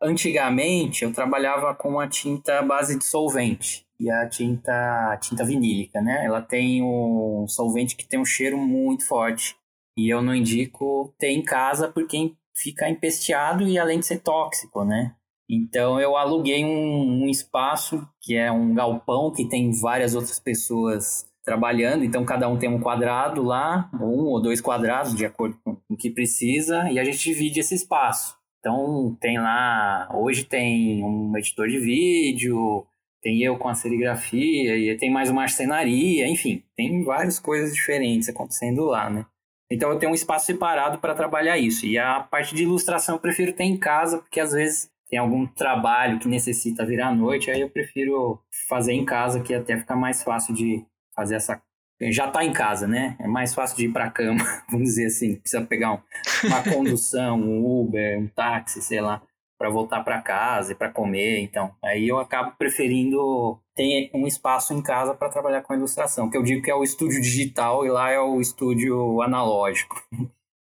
Antigamente 0.01 1.03
eu 1.03 1.13
trabalhava 1.13 1.73
com 1.73 1.99
a 1.99 2.07
tinta 2.07 2.61
base 2.61 2.97
de 2.97 3.05
solvente 3.05 3.85
e 3.97 4.09
a 4.11 4.27
tinta 4.27 5.13
a 5.13 5.17
tinta 5.17 5.45
vinílica, 5.45 6.01
né? 6.01 6.25
Ela 6.25 6.41
tem 6.41 6.83
um 6.83 7.47
solvente 7.47 7.95
que 7.95 8.07
tem 8.07 8.19
um 8.19 8.25
cheiro 8.25 8.57
muito 8.57 9.07
forte 9.07 9.55
e 9.97 10.09
eu 10.09 10.21
não 10.21 10.35
indico 10.35 11.13
ter 11.17 11.29
em 11.29 11.43
casa 11.43 11.87
porque 11.87 12.33
fica 12.55 12.89
empesteado 12.89 13.65
e 13.65 13.79
além 13.79 13.99
de 13.99 14.07
ser 14.07 14.19
tóxico, 14.19 14.83
né? 14.83 15.15
Então 15.53 15.99
eu 15.99 16.15
aluguei 16.15 16.63
um, 16.63 17.23
um 17.23 17.29
espaço 17.29 18.07
que 18.21 18.37
é 18.37 18.49
um 18.49 18.73
galpão 18.73 19.29
que 19.29 19.43
tem 19.49 19.69
várias 19.81 20.15
outras 20.15 20.39
pessoas 20.39 21.29
trabalhando, 21.43 22.05
então 22.05 22.23
cada 22.23 22.47
um 22.47 22.57
tem 22.57 22.69
um 22.69 22.79
quadrado 22.79 23.43
lá, 23.43 23.89
um 23.95 24.27
ou 24.27 24.41
dois 24.41 24.61
quadrados 24.61 25.13
de 25.13 25.25
acordo 25.25 25.57
com 25.61 25.75
o 25.89 25.97
que 25.97 26.09
precisa, 26.09 26.89
e 26.89 26.97
a 26.97 27.03
gente 27.03 27.17
divide 27.17 27.59
esse 27.59 27.75
espaço. 27.75 28.37
Então 28.59 29.17
tem 29.19 29.37
lá, 29.39 30.07
hoje 30.13 30.45
tem 30.45 31.03
um 31.03 31.35
editor 31.35 31.67
de 31.67 31.79
vídeo, 31.79 32.85
tem 33.21 33.41
eu 33.43 33.57
com 33.57 33.67
a 33.67 33.73
serigrafia, 33.73 34.77
e 34.77 34.95
tem 34.95 35.11
mais 35.11 35.29
uma 35.29 35.41
marcenaria, 35.41 36.27
enfim, 36.27 36.63
tem 36.77 37.03
várias 37.03 37.39
coisas 37.39 37.73
diferentes 37.73 38.29
acontecendo 38.29 38.85
lá, 38.85 39.09
né? 39.09 39.25
Então 39.69 39.89
eu 39.89 39.99
tenho 39.99 40.11
um 40.11 40.15
espaço 40.15 40.45
separado 40.45 40.99
para 40.99 41.15
trabalhar 41.15 41.57
isso. 41.57 41.85
E 41.85 41.97
a 41.97 42.19
parte 42.19 42.53
de 42.53 42.63
ilustração 42.63 43.15
eu 43.15 43.21
prefiro 43.21 43.53
ter 43.53 43.63
em 43.63 43.77
casa, 43.77 44.19
porque 44.19 44.39
às 44.39 44.51
vezes 44.51 44.91
tem 45.11 45.19
algum 45.19 45.45
trabalho 45.45 46.17
que 46.19 46.27
necessita 46.29 46.85
virar 46.85 47.09
à 47.09 47.13
noite, 47.13 47.51
aí 47.51 47.59
eu 47.59 47.69
prefiro 47.69 48.41
fazer 48.69 48.93
em 48.93 49.03
casa, 49.03 49.41
que 49.41 49.53
até 49.53 49.77
fica 49.77 49.93
mais 49.93 50.23
fácil 50.23 50.55
de 50.55 50.85
fazer 51.13 51.35
essa. 51.35 51.61
Já 52.09 52.27
está 52.27 52.45
em 52.45 52.53
casa, 52.53 52.87
né? 52.87 53.17
É 53.19 53.27
mais 53.27 53.53
fácil 53.53 53.75
de 53.75 53.85
ir 53.85 53.91
para 53.91 54.05
a 54.05 54.09
cama, 54.09 54.39
vamos 54.71 54.87
dizer 54.87 55.07
assim. 55.07 55.35
Precisa 55.35 55.63
pegar 55.65 55.91
um, 55.91 55.99
uma 56.45 56.63
condução, 56.73 57.37
um 57.37 57.81
Uber, 57.81 58.19
um 58.19 58.27
táxi, 58.27 58.81
sei 58.81 59.01
lá, 59.01 59.21
para 59.59 59.69
voltar 59.69 60.01
para 60.01 60.21
casa 60.21 60.71
e 60.71 60.75
para 60.75 60.89
comer. 60.89 61.39
Então, 61.41 61.75
aí 61.83 62.07
eu 62.07 62.17
acabo 62.17 62.55
preferindo 62.57 63.61
ter 63.75 64.09
um 64.15 64.25
espaço 64.25 64.73
em 64.73 64.81
casa 64.81 65.13
para 65.13 65.29
trabalhar 65.29 65.61
com 65.61 65.73
a 65.73 65.75
ilustração, 65.75 66.29
que 66.29 66.37
eu 66.37 66.41
digo 66.43 66.61
que 66.61 66.71
é 66.71 66.75
o 66.75 66.85
estúdio 66.85 67.21
digital 67.21 67.85
e 67.85 67.89
lá 67.89 68.09
é 68.09 68.19
o 68.19 68.39
estúdio 68.39 69.21
analógico. 69.21 70.01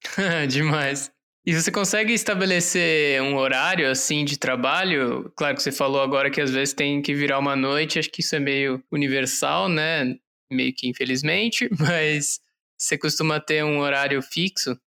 Demais. 0.49 1.13
E 1.47 1.55
você 1.55 1.73
consegue 1.73 2.13
estabelecer 2.13 3.23
um 3.23 3.37
horário 3.37 3.91
assim 3.91 4.25
de 4.25 4.39
trabalho? 4.39 5.33
Claro 5.35 5.57
que 5.57 5.63
você 5.63 5.73
falou 5.73 6.03
agora 6.03 6.31
que 6.31 6.41
às 6.41 6.51
vezes 6.51 6.75
tem 6.75 7.01
que 7.01 7.15
virar 7.15 7.39
uma 7.39 7.57
noite, 7.57 7.99
acho 7.99 8.11
que 8.11 8.21
isso 8.21 8.37
é 8.37 8.39
meio 8.39 8.83
universal, 8.93 9.69
né? 9.69 10.17
Meio 10.53 10.75
que 10.75 10.89
infelizmente, 10.89 11.69
mas 11.79 12.41
você 12.79 12.99
costuma 12.99 13.41
ter 13.41 13.65
um 13.65 13.79
horário 13.79 14.21
fixo? 14.21 14.79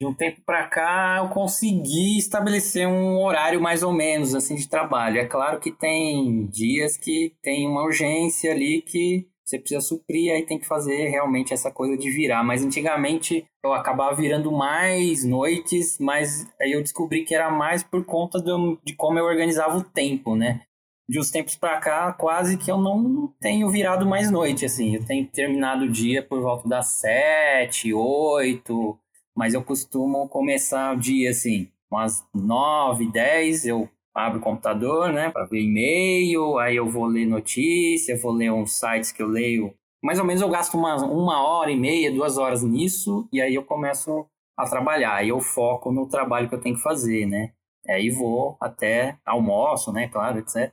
De 0.00 0.06
um 0.06 0.14
tempo 0.14 0.40
para 0.44 0.66
cá 0.66 1.18
eu 1.22 1.28
consegui 1.28 2.18
estabelecer 2.18 2.88
um 2.88 3.18
horário 3.22 3.60
mais 3.60 3.82
ou 3.82 3.92
menos 3.92 4.34
assim 4.34 4.56
de 4.56 4.68
trabalho. 4.68 5.18
É 5.18 5.26
claro 5.26 5.60
que 5.60 5.70
tem 5.70 6.46
dias 6.46 6.96
que 6.96 7.34
tem 7.40 7.68
uma 7.68 7.84
urgência 7.84 8.50
ali 8.50 8.82
que 8.82 9.28
você 9.50 9.58
precisa 9.58 9.80
suprir, 9.80 10.32
aí 10.32 10.46
tem 10.46 10.58
que 10.58 10.66
fazer 10.66 11.08
realmente 11.08 11.52
essa 11.52 11.70
coisa 11.70 11.96
de 11.96 12.10
virar. 12.10 12.44
Mas 12.44 12.64
antigamente 12.64 13.44
eu 13.64 13.72
acabava 13.72 14.14
virando 14.14 14.52
mais 14.52 15.24
noites, 15.24 15.98
mas 15.98 16.46
aí 16.60 16.72
eu 16.72 16.82
descobri 16.82 17.24
que 17.24 17.34
era 17.34 17.50
mais 17.50 17.82
por 17.82 18.04
conta 18.04 18.40
do, 18.40 18.78
de 18.84 18.94
como 18.94 19.18
eu 19.18 19.24
organizava 19.24 19.76
o 19.76 19.84
tempo, 19.84 20.36
né? 20.36 20.62
De 21.08 21.18
uns 21.18 21.30
tempos 21.30 21.56
para 21.56 21.78
cá, 21.78 22.12
quase 22.12 22.56
que 22.56 22.70
eu 22.70 22.78
não 22.78 23.34
tenho 23.40 23.68
virado 23.68 24.06
mais 24.06 24.30
noite, 24.30 24.64
assim. 24.64 24.94
Eu 24.94 25.04
tenho 25.04 25.26
terminado 25.26 25.84
o 25.84 25.90
dia 25.90 26.22
por 26.22 26.40
volta 26.40 26.68
das 26.68 26.86
sete, 27.00 27.92
oito, 27.92 28.96
mas 29.36 29.52
eu 29.52 29.64
costumo 29.64 30.28
começar 30.28 30.94
o 30.94 30.98
dia, 30.98 31.30
assim, 31.30 31.68
umas 31.90 32.24
nove, 32.32 33.10
dez, 33.10 33.66
eu 33.66 33.88
abro 34.14 34.38
o 34.38 34.42
computador, 34.42 35.12
né, 35.12 35.30
para 35.30 35.46
ver 35.46 35.60
e-mail, 35.60 36.58
aí 36.58 36.76
eu 36.76 36.88
vou 36.88 37.06
ler 37.06 37.26
notícia, 37.26 38.18
vou 38.18 38.32
ler 38.32 38.52
uns 38.52 38.78
sites 38.78 39.12
que 39.12 39.22
eu 39.22 39.28
leio. 39.28 39.72
Mais 40.02 40.18
ou 40.18 40.24
menos 40.24 40.42
eu 40.42 40.48
gasto 40.48 40.74
uma, 40.74 40.96
uma 40.96 41.46
hora 41.46 41.70
e 41.70 41.76
meia, 41.76 42.12
duas 42.12 42.38
horas 42.38 42.62
nisso, 42.62 43.28
e 43.32 43.40
aí 43.40 43.54
eu 43.54 43.64
começo 43.64 44.26
a 44.56 44.68
trabalhar. 44.68 45.14
Aí 45.14 45.28
eu 45.28 45.40
foco 45.40 45.92
no 45.92 46.08
trabalho 46.08 46.48
que 46.48 46.54
eu 46.54 46.60
tenho 46.60 46.76
que 46.76 46.82
fazer, 46.82 47.26
né? 47.26 47.52
Aí 47.88 48.10
vou 48.10 48.56
até 48.60 49.18
almoço, 49.24 49.92
né, 49.92 50.08
claro, 50.08 50.38
etc. 50.38 50.72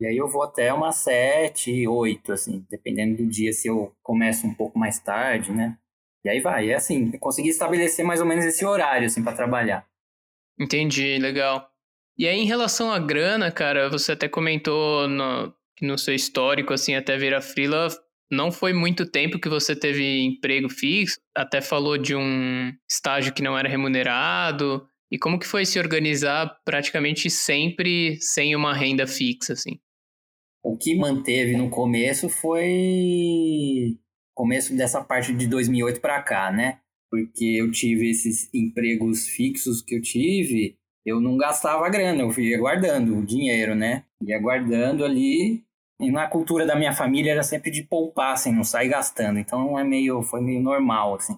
E 0.00 0.06
aí 0.06 0.16
eu 0.16 0.28
vou 0.28 0.42
até 0.42 0.72
umas 0.72 0.96
sete, 0.96 1.86
oito, 1.88 2.32
assim, 2.32 2.64
dependendo 2.70 3.16
do 3.16 3.26
dia, 3.26 3.52
se 3.52 3.68
eu 3.68 3.92
começo 4.02 4.46
um 4.46 4.54
pouco 4.54 4.78
mais 4.78 4.98
tarde, 5.00 5.52
né? 5.52 5.76
E 6.24 6.28
aí 6.28 6.40
vai, 6.40 6.70
é 6.70 6.74
assim, 6.74 7.10
eu 7.12 7.18
consegui 7.18 7.48
estabelecer 7.48 8.04
mais 8.04 8.20
ou 8.20 8.26
menos 8.26 8.44
esse 8.44 8.64
horário, 8.64 9.06
assim, 9.06 9.22
para 9.22 9.36
trabalhar. 9.36 9.86
Entendi, 10.58 11.18
legal. 11.18 11.68
E 12.18 12.26
aí, 12.26 12.40
em 12.40 12.46
relação 12.46 12.90
à 12.90 12.98
grana, 12.98 13.50
cara, 13.52 13.88
você 13.88 14.12
até 14.12 14.28
comentou 14.28 15.06
no, 15.06 15.54
no 15.80 15.96
seu 15.96 16.14
histórico, 16.14 16.72
assim, 16.72 16.94
até 16.94 17.16
virar 17.16 17.40
freela, 17.40 17.88
não 18.30 18.50
foi 18.50 18.72
muito 18.72 19.08
tempo 19.08 19.38
que 19.38 19.48
você 19.48 19.74
teve 19.74 20.20
emprego 20.22 20.68
fixo, 20.68 21.18
até 21.34 21.60
falou 21.60 21.96
de 21.96 22.16
um 22.16 22.72
estágio 22.90 23.32
que 23.32 23.42
não 23.42 23.56
era 23.56 23.68
remunerado. 23.68 24.86
E 25.10 25.18
como 25.18 25.38
que 25.38 25.46
foi 25.46 25.64
se 25.64 25.78
organizar 25.78 26.60
praticamente 26.64 27.30
sempre 27.30 28.18
sem 28.20 28.54
uma 28.54 28.74
renda 28.74 29.06
fixa, 29.06 29.54
assim? 29.54 29.78
O 30.62 30.76
que 30.76 30.94
manteve 30.94 31.56
no 31.56 31.70
começo 31.70 32.28
foi 32.28 33.96
começo 34.34 34.76
dessa 34.76 35.02
parte 35.02 35.32
de 35.32 35.46
2008 35.46 36.00
para 36.00 36.22
cá, 36.22 36.52
né? 36.52 36.80
Porque 37.10 37.44
eu 37.44 37.70
tive 37.70 38.10
esses 38.10 38.52
empregos 38.52 39.26
fixos 39.26 39.80
que 39.80 39.96
eu 39.96 40.02
tive, 40.02 40.77
eu 41.08 41.20
não 41.20 41.36
gastava 41.36 41.88
grana, 41.88 42.22
eu 42.22 42.32
ia 42.38 42.58
guardando 42.58 43.16
o 43.18 43.24
dinheiro, 43.24 43.74
né? 43.74 44.04
Ia 44.22 44.38
guardando 44.38 45.04
ali. 45.04 45.64
E 46.00 46.10
na 46.12 46.28
cultura 46.28 46.64
da 46.64 46.76
minha 46.76 46.92
família 46.92 47.32
era 47.32 47.42
sempre 47.42 47.70
de 47.70 47.82
poupar, 47.82 48.32
assim, 48.34 48.52
não 48.52 48.62
sair 48.64 48.88
gastando. 48.88 49.38
Então 49.38 49.78
é 49.78 49.84
meio, 49.84 50.22
foi 50.22 50.40
meio 50.40 50.60
normal, 50.60 51.16
assim. 51.16 51.36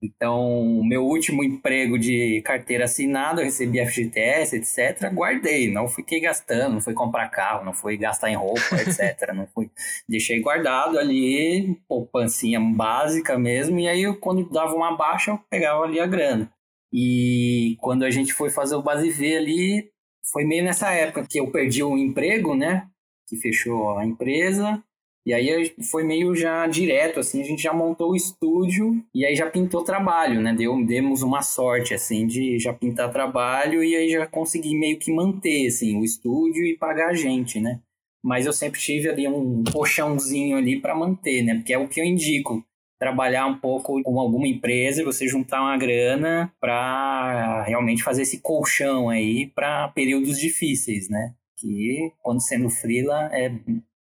Então, 0.00 0.80
meu 0.84 1.04
último 1.04 1.42
emprego 1.42 1.98
de 1.98 2.40
carteira 2.42 2.84
assinada, 2.84 3.40
eu 3.40 3.46
recebi 3.46 3.84
FGTS, 3.84 4.56
etc. 4.56 5.12
Guardei, 5.12 5.72
não 5.72 5.88
fiquei 5.88 6.20
gastando, 6.20 6.74
não 6.74 6.80
fui 6.80 6.94
comprar 6.94 7.28
carro, 7.28 7.64
não 7.64 7.72
fui 7.72 7.96
gastar 7.96 8.30
em 8.30 8.36
roupa, 8.36 8.76
etc. 8.76 9.32
não 9.34 9.48
fui, 9.48 9.68
deixei 10.08 10.40
guardado 10.40 10.98
ali, 10.98 11.76
poupancinha 11.88 12.60
básica 12.60 13.36
mesmo. 13.36 13.80
E 13.80 13.88
aí, 13.88 14.14
quando 14.18 14.48
dava 14.48 14.72
uma 14.74 14.96
baixa, 14.96 15.32
eu 15.32 15.38
pegava 15.50 15.82
ali 15.82 15.98
a 15.98 16.06
grana. 16.06 16.48
E 16.92 17.76
quando 17.80 18.04
a 18.04 18.10
gente 18.10 18.32
foi 18.32 18.50
fazer 18.50 18.74
o 18.76 18.82
base 18.82 19.10
V 19.10 19.36
ali, 19.36 19.90
foi 20.32 20.44
meio 20.44 20.64
nessa 20.64 20.90
época 20.92 21.26
que 21.28 21.38
eu 21.38 21.50
perdi 21.50 21.82
o 21.82 21.96
emprego, 21.96 22.54
né? 22.54 22.88
Que 23.28 23.36
fechou 23.36 23.98
a 23.98 24.06
empresa. 24.06 24.82
E 25.26 25.34
aí 25.34 25.74
foi 25.90 26.04
meio 26.04 26.34
já 26.34 26.66
direto, 26.66 27.20
assim, 27.20 27.42
a 27.42 27.44
gente 27.44 27.62
já 27.62 27.70
montou 27.70 28.12
o 28.12 28.16
estúdio 28.16 29.04
e 29.14 29.26
aí 29.26 29.36
já 29.36 29.50
pintou 29.50 29.84
trabalho, 29.84 30.40
né? 30.40 30.54
Deu, 30.54 30.82
demos 30.86 31.20
uma 31.20 31.42
sorte, 31.42 31.92
assim, 31.92 32.26
de 32.26 32.58
já 32.58 32.72
pintar 32.72 33.12
trabalho 33.12 33.84
e 33.84 33.94
aí 33.94 34.08
já 34.08 34.26
consegui 34.26 34.74
meio 34.74 34.98
que 34.98 35.12
manter, 35.12 35.66
assim, 35.66 35.98
o 36.00 36.04
estúdio 36.04 36.64
e 36.64 36.78
pagar 36.78 37.10
a 37.10 37.14
gente, 37.14 37.60
né? 37.60 37.80
Mas 38.24 38.46
eu 38.46 38.54
sempre 38.54 38.80
tive 38.80 39.10
ali 39.10 39.28
um 39.28 39.62
colchãozinho 39.70 40.56
ali 40.56 40.80
para 40.80 40.94
manter, 40.94 41.42
né? 41.42 41.56
Porque 41.56 41.74
é 41.74 41.78
o 41.78 41.88
que 41.88 42.00
eu 42.00 42.04
indico 42.06 42.64
trabalhar 42.98 43.46
um 43.46 43.58
pouco 43.58 44.02
com 44.02 44.18
alguma 44.18 44.46
empresa, 44.46 45.04
você 45.04 45.28
juntar 45.28 45.60
uma 45.60 45.76
grana 45.76 46.52
para 46.60 47.62
realmente 47.64 48.02
fazer 48.02 48.22
esse 48.22 48.40
colchão 48.40 49.08
aí 49.08 49.46
para 49.54 49.88
períodos 49.88 50.38
difíceis, 50.38 51.08
né? 51.08 51.34
Que 51.56 52.12
quando 52.22 52.40
sendo 52.40 52.68
freela 52.68 53.30
é 53.32 53.52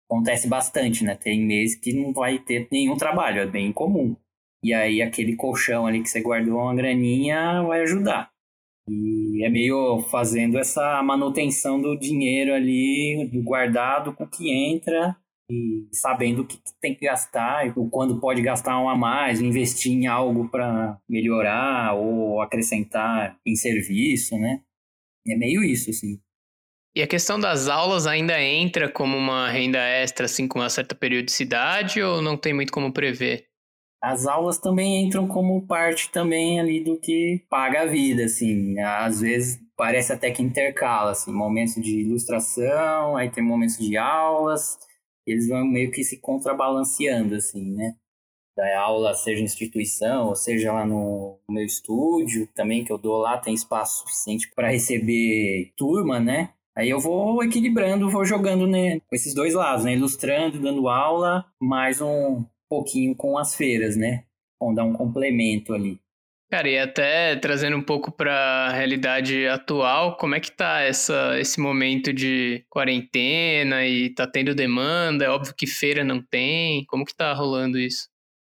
acontece 0.08 0.48
bastante, 0.48 1.04
né? 1.04 1.16
Tem 1.16 1.44
meses 1.44 1.76
que 1.76 1.92
não 1.92 2.12
vai 2.12 2.38
ter 2.38 2.68
nenhum 2.70 2.96
trabalho, 2.96 3.40
é 3.40 3.46
bem 3.46 3.72
comum. 3.72 4.16
E 4.62 4.72
aí 4.72 5.02
aquele 5.02 5.36
colchão 5.36 5.86
ali 5.86 6.02
que 6.02 6.08
você 6.08 6.20
guardou 6.20 6.60
uma 6.60 6.74
graninha 6.74 7.62
vai 7.62 7.82
ajudar. 7.82 8.30
E 8.88 9.44
é 9.44 9.48
meio 9.48 10.00
fazendo 10.10 10.58
essa 10.58 11.02
manutenção 11.02 11.80
do 11.80 11.98
dinheiro 11.98 12.54
ali, 12.54 13.28
do 13.32 13.42
guardado 13.42 14.12
com 14.12 14.24
o 14.24 14.28
que 14.28 14.50
entra 14.50 15.16
e 15.50 15.86
sabendo 15.92 16.42
o 16.42 16.46
que 16.46 16.58
tem 16.80 16.94
que 16.94 17.06
gastar, 17.06 17.72
o 17.76 17.88
quando 17.88 18.20
pode 18.20 18.42
gastar 18.42 18.80
um 18.80 18.88
a 18.88 18.96
mais, 18.96 19.40
investir 19.40 19.92
em 19.92 20.06
algo 20.06 20.48
para 20.48 20.98
melhorar 21.08 21.94
ou 21.94 22.40
acrescentar 22.40 23.38
em 23.46 23.54
serviço, 23.54 24.36
né? 24.38 24.60
É 25.26 25.36
meio 25.36 25.62
isso, 25.62 25.90
assim. 25.90 26.20
E 26.94 27.02
a 27.02 27.06
questão 27.06 27.38
das 27.38 27.68
aulas 27.68 28.06
ainda 28.06 28.40
entra 28.40 28.90
como 28.90 29.16
uma 29.16 29.50
renda 29.50 29.78
extra, 29.78 30.24
assim, 30.24 30.48
com 30.48 30.60
uma 30.60 30.70
certa 30.70 30.94
periodicidade, 30.94 32.02
ou 32.02 32.22
não 32.22 32.38
tem 32.38 32.54
muito 32.54 32.72
como 32.72 32.92
prever? 32.92 33.46
As 34.02 34.26
aulas 34.26 34.58
também 34.58 35.04
entram 35.04 35.26
como 35.26 35.66
parte 35.66 36.10
também 36.10 36.58
ali 36.58 36.82
do 36.82 36.98
que 36.98 37.44
paga 37.50 37.82
a 37.82 37.86
vida, 37.86 38.24
assim. 38.24 38.78
Às 38.80 39.20
vezes 39.20 39.60
parece 39.76 40.12
até 40.12 40.30
que 40.30 40.42
intercala, 40.42 41.10
assim, 41.10 41.32
momentos 41.32 41.74
de 41.74 42.00
ilustração, 42.00 43.16
aí 43.16 43.28
tem 43.30 43.44
momentos 43.44 43.76
de 43.76 43.96
aulas, 43.96 44.78
eles 45.26 45.48
vão 45.48 45.66
meio 45.66 45.90
que 45.90 46.04
se 46.04 46.18
contrabalanceando, 46.18 47.34
assim, 47.34 47.62
né? 47.72 47.94
Da 48.56 48.80
aula, 48.80 49.14
seja 49.14 49.42
instituição, 49.42 50.28
ou 50.28 50.36
seja 50.36 50.72
lá 50.72 50.86
no 50.86 51.38
meu 51.48 51.64
estúdio, 51.64 52.48
também 52.54 52.84
que 52.84 52.92
eu 52.92 52.96
dou 52.96 53.18
lá, 53.18 53.36
tem 53.36 53.52
espaço 53.52 54.00
suficiente 54.00 54.50
para 54.54 54.70
receber 54.70 55.72
turma, 55.76 56.18
né? 56.20 56.54
Aí 56.74 56.90
eu 56.90 57.00
vou 57.00 57.42
equilibrando, 57.42 58.10
vou 58.10 58.24
jogando 58.24 58.66
né, 58.66 59.00
com 59.00 59.16
esses 59.16 59.34
dois 59.34 59.54
lados, 59.54 59.84
né? 59.84 59.94
Ilustrando, 59.94 60.60
dando 60.60 60.88
aula, 60.88 61.44
mais 61.60 62.00
um 62.00 62.44
pouquinho 62.68 63.14
com 63.14 63.38
as 63.38 63.54
feiras, 63.54 63.96
né? 63.96 64.24
Vamos 64.60 64.76
dar 64.76 64.84
um 64.84 64.92
complemento 64.92 65.74
ali. 65.74 66.00
Cara, 66.48 66.68
e 66.68 66.78
até 66.78 67.34
trazendo 67.36 67.76
um 67.76 67.82
pouco 67.82 68.12
para 68.12 68.32
a 68.32 68.72
realidade 68.72 69.48
atual, 69.48 70.16
como 70.16 70.36
é 70.36 70.40
que 70.40 70.50
tá 70.50 70.80
essa, 70.80 71.38
esse 71.40 71.60
momento 71.60 72.12
de 72.12 72.64
quarentena 72.70 73.84
e 73.84 74.10
tá 74.14 74.28
tendo 74.28 74.54
demanda? 74.54 75.24
É 75.24 75.28
óbvio 75.28 75.54
que 75.56 75.66
feira 75.66 76.04
não 76.04 76.22
tem. 76.22 76.84
Como 76.86 77.04
que 77.04 77.16
tá 77.16 77.32
rolando 77.32 77.78
isso? 77.78 78.08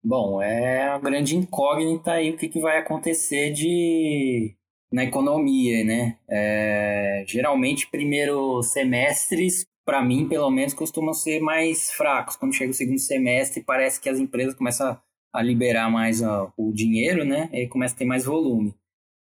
Bom, 0.04 0.42
é 0.42 0.84
a 0.88 0.98
grande 0.98 1.36
incógnita 1.36 2.14
aí 2.14 2.32
o 2.32 2.38
que, 2.38 2.48
que 2.48 2.62
vai 2.62 2.78
acontecer 2.78 3.52
de 3.52 4.56
na 4.92 5.04
economia, 5.04 5.84
né? 5.84 6.18
É, 6.30 7.24
geralmente, 7.28 7.90
primeiros 7.90 8.72
semestres, 8.72 9.66
para 9.86 10.02
mim, 10.02 10.28
pelo 10.28 10.50
menos, 10.50 10.74
costumam 10.74 11.14
ser 11.14 11.40
mais 11.40 11.92
fracos. 11.92 12.36
Quando 12.36 12.56
chega 12.56 12.72
o 12.72 12.74
segundo 12.74 13.00
semestre, 13.00 13.64
parece 13.64 14.02
que 14.02 14.10
as 14.10 14.20
empresas 14.20 14.54
começam 14.54 14.88
a, 14.88 15.02
liberar 15.40 15.90
mais 15.90 16.22
ó, 16.22 16.52
o 16.58 16.74
dinheiro, 16.74 17.24
né? 17.24 17.50
E 17.54 17.68
começa 17.68 17.96
a 17.96 17.98
ter 17.98 18.06
mais 18.06 18.26
volume. 18.26 18.74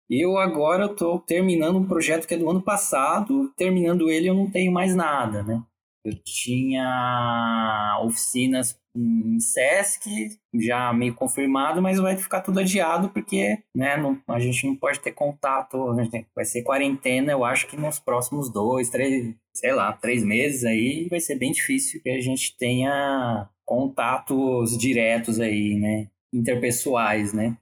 Eu 0.08 0.38
agora 0.38 0.86
estou 0.86 1.20
terminando 1.20 1.76
um 1.76 1.86
projeto 1.86 2.26
que 2.26 2.34
é 2.34 2.38
do 2.38 2.50
ano 2.50 2.60
passado, 2.62 3.52
terminando 3.56 4.10
ele 4.10 4.28
eu 4.28 4.34
não 4.34 4.50
tenho 4.50 4.72
mais 4.72 4.94
nada, 4.94 5.42
né? 5.44 5.62
Eu 6.04 6.14
tinha 6.24 8.00
oficinas 8.02 8.80
em 8.96 9.38
Sesc, 9.38 10.10
já 10.54 10.92
meio 10.92 11.14
confirmado, 11.14 11.80
mas 11.80 11.98
vai 11.98 12.16
ficar 12.16 12.40
tudo 12.40 12.60
adiado 12.60 13.10
porque 13.10 13.62
né, 13.74 13.96
não, 13.96 14.20
a 14.26 14.40
gente 14.40 14.66
não 14.66 14.74
pode 14.74 14.98
ter 15.00 15.12
contato, 15.12 15.94
vai 16.34 16.44
ser 16.44 16.62
quarentena, 16.62 17.32
eu 17.32 17.44
acho 17.44 17.66
que 17.68 17.76
nos 17.76 17.98
próximos 17.98 18.50
dois, 18.50 18.90
três, 18.90 19.34
sei 19.54 19.72
lá, 19.72 19.92
três 19.92 20.24
meses 20.24 20.64
aí 20.64 21.06
vai 21.08 21.20
ser 21.20 21.36
bem 21.36 21.52
difícil 21.52 22.02
que 22.02 22.10
a 22.10 22.20
gente 22.20 22.56
tenha 22.56 23.48
contatos 23.70 24.76
diretos 24.76 25.38
aí, 25.38 25.76
né, 25.76 26.08
interpessoais, 26.32 27.32
né. 27.32 27.56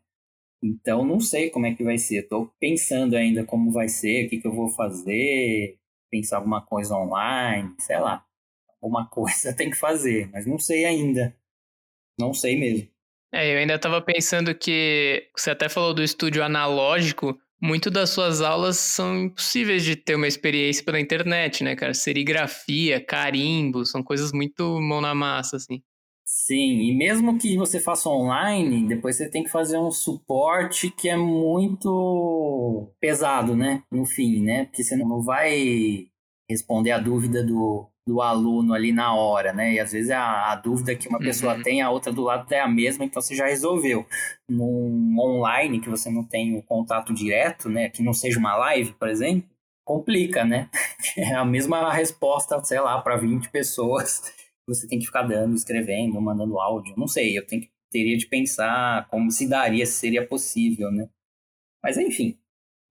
Então 0.63 1.05
não 1.05 1.21
sei 1.21 1.51
como 1.51 1.67
é 1.67 1.75
que 1.75 1.85
vai 1.85 1.99
ser, 1.99 2.23
estou 2.23 2.51
pensando 2.59 3.15
ainda 3.15 3.45
como 3.45 3.71
vai 3.71 3.89
ser, 3.91 4.25
o 4.25 4.31
que, 4.31 4.39
que 4.41 4.47
eu 4.49 4.55
vou 4.55 4.71
fazer, 4.71 5.77
pensar 6.11 6.39
alguma 6.39 6.63
coisa 6.63 6.95
online, 6.97 7.75
sei 7.79 7.99
lá 8.01 8.25
alguma 8.81 9.07
coisa 9.11 9.53
tem 9.53 9.71
que 9.71 9.77
fazer, 9.77 10.31
mas 10.33 10.47
não 10.47 10.59
sei 10.59 10.85
ainda. 10.85 11.37
Não 12.19 12.33
sei 12.33 12.59
mesmo. 12.59 12.89
É, 13.33 13.53
eu 13.53 13.59
ainda 13.59 13.75
estava 13.75 14.01
pensando 14.01 14.55
que 14.55 15.29
você 15.37 15.51
até 15.51 15.69
falou 15.69 15.93
do 15.93 16.03
estúdio 16.03 16.43
analógico. 16.43 17.39
Muito 17.61 17.91
das 17.91 18.11
suas 18.11 18.41
aulas 18.41 18.77
são 18.79 19.25
impossíveis 19.25 19.85
de 19.85 19.97
ter 19.97 20.15
uma 20.15 20.27
experiência 20.27 20.85
pela 20.85 21.01
internet, 21.01 21.63
né, 21.63 21.77
cara? 21.77 21.93
Serigrafia, 21.93 23.05
carimbo, 23.05 23.85
são 23.85 24.03
coisas 24.03 24.33
muito 24.33 24.81
mão 24.81 25.01
na 25.01 25.15
massa, 25.15 25.57
assim. 25.57 25.83
Sim, 26.41 26.83
e 26.83 26.95
mesmo 26.95 27.37
que 27.37 27.59
você 27.59 27.81
faça 27.81 28.09
online, 28.09 28.87
depois 28.87 29.17
você 29.17 29.29
tem 29.29 29.43
que 29.43 29.51
fazer 29.51 29.77
um 29.77 29.91
suporte 29.91 30.89
que 30.89 31.09
é 31.09 31.17
muito 31.17 32.89
pesado, 33.01 33.57
né? 33.57 33.83
No 33.91 34.07
fim, 34.07 34.41
né? 34.43 34.65
Porque 34.67 34.85
você 34.85 34.97
não 34.97 35.21
vai 35.21 36.07
responder 36.49 36.93
a 36.93 36.99
dúvida 36.99 37.45
do, 37.45 37.91
do 38.07 38.23
aluno 38.23 38.73
ali 38.73 38.93
na 38.93 39.15
hora, 39.15 39.53
né? 39.53 39.75
E 39.75 39.81
às 39.81 39.91
vezes 39.91 40.11
a, 40.13 40.53
a 40.53 40.55
dúvida 40.55 40.95
que 40.95 41.09
uma 41.09 41.19
uhum. 41.19 41.25
pessoa 41.25 41.61
tem, 41.63 41.83
a 41.83 41.91
outra 41.91 42.13
do 42.13 42.23
lado 42.23 42.51
é 42.53 42.61
a 42.61 42.69
mesma, 42.69 43.05
então 43.05 43.21
você 43.21 43.35
já 43.35 43.47
resolveu. 43.47 44.07
Num 44.49 45.19
online, 45.19 45.81
que 45.81 45.91
você 45.91 46.09
não 46.09 46.23
tem 46.23 46.57
o 46.57 46.63
contato 46.63 47.13
direto, 47.13 47.69
né? 47.69 47.91
Que 47.91 48.03
não 48.03 48.15
seja 48.15 48.39
uma 48.39 48.57
live, 48.57 48.93
por 48.93 49.09
exemplo, 49.09 49.51
complica, 49.85 50.45
né? 50.45 50.71
É 51.17 51.35
a 51.35 51.45
mesma 51.45 51.93
resposta, 51.93 52.63
sei 52.65 52.81
lá, 52.81 53.01
para 53.01 53.17
20 53.17 53.51
pessoas. 53.51 54.23
Você 54.69 54.87
tem 54.87 54.99
que 54.99 55.07
ficar 55.07 55.23
dando, 55.23 55.55
escrevendo, 55.55 56.21
mandando 56.21 56.61
áudio. 56.61 56.95
Não 56.97 57.09
sei, 57.09 57.37
eu 57.37 57.47
tenho 57.47 57.63
que, 57.63 57.71
teria 57.91 58.17
de 58.17 58.27
pensar 58.27 59.09
como 59.09 59.31
se 59.31 59.49
daria, 59.49 59.87
se 59.87 59.93
seria 59.93 60.27
possível, 60.27 60.91
né? 60.91 61.09
Mas 61.83 61.97
enfim, 61.97 62.39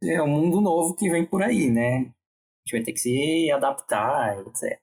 é 0.03 0.21
um 0.21 0.27
mundo 0.27 0.59
novo 0.59 0.95
que 0.95 1.09
vem 1.09 1.25
por 1.25 1.43
aí, 1.43 1.69
né? 1.69 1.97
A 1.97 2.01
gente 2.01 2.71
vai 2.71 2.83
ter 2.83 2.93
que 2.93 2.99
se 2.99 3.51
adaptar, 3.51 4.39
etc. 4.39 4.79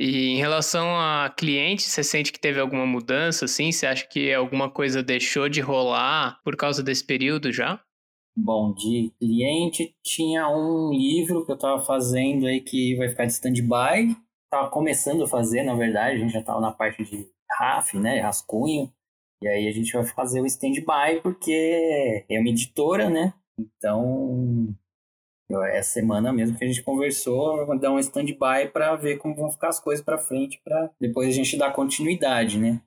E 0.00 0.28
em 0.28 0.36
relação 0.36 0.96
a 0.96 1.34
clientes, 1.36 1.86
você 1.86 2.04
sente 2.04 2.32
que 2.32 2.38
teve 2.38 2.60
alguma 2.60 2.86
mudança, 2.86 3.46
assim? 3.46 3.72
Você 3.72 3.84
acha 3.84 4.06
que 4.06 4.32
alguma 4.32 4.70
coisa 4.70 5.02
deixou 5.02 5.48
de 5.48 5.60
rolar 5.60 6.40
por 6.44 6.56
causa 6.56 6.84
desse 6.84 7.04
período 7.04 7.52
já? 7.52 7.82
Bom, 8.36 8.72
de 8.72 9.12
cliente 9.18 9.92
tinha 10.04 10.48
um 10.48 10.92
livro 10.92 11.44
que 11.44 11.50
eu 11.50 11.56
estava 11.56 11.80
fazendo 11.84 12.46
aí 12.46 12.60
que 12.60 12.94
vai 12.94 13.08
ficar 13.08 13.26
de 13.26 13.32
stand-by. 13.32 14.16
Tava 14.50 14.70
começando 14.70 15.24
a 15.24 15.28
fazer, 15.28 15.62
na 15.62 15.74
verdade, 15.74 16.16
a 16.16 16.18
gente 16.18 16.32
já 16.32 16.40
estava 16.40 16.60
na 16.60 16.72
parte 16.72 17.04
de 17.04 17.28
RAF, 17.58 17.98
né, 17.98 18.20
rascunho. 18.20 18.92
E 19.42 19.48
aí 19.48 19.68
a 19.68 19.72
gente 19.72 19.92
vai 19.92 20.04
fazer 20.04 20.40
o 20.40 20.46
stand-by 20.46 21.20
porque 21.22 22.24
é 22.28 22.40
uma 22.40 22.48
editora, 22.48 23.08
né? 23.08 23.34
Então 23.58 24.74
essa 25.72 25.90
semana 25.90 26.32
mesmo 26.32 26.58
que 26.58 26.64
a 26.64 26.66
gente 26.66 26.82
conversou, 26.82 27.78
dar 27.78 27.92
um 27.92 27.98
stand-by 27.98 28.68
para 28.72 28.94
ver 28.96 29.16
como 29.16 29.34
vão 29.34 29.50
ficar 29.50 29.68
as 29.68 29.80
coisas 29.80 30.04
para 30.04 30.18
frente, 30.18 30.60
para 30.62 30.90
depois 31.00 31.28
a 31.28 31.32
gente 31.32 31.56
dar 31.56 31.72
continuidade, 31.72 32.58
né? 32.58 32.82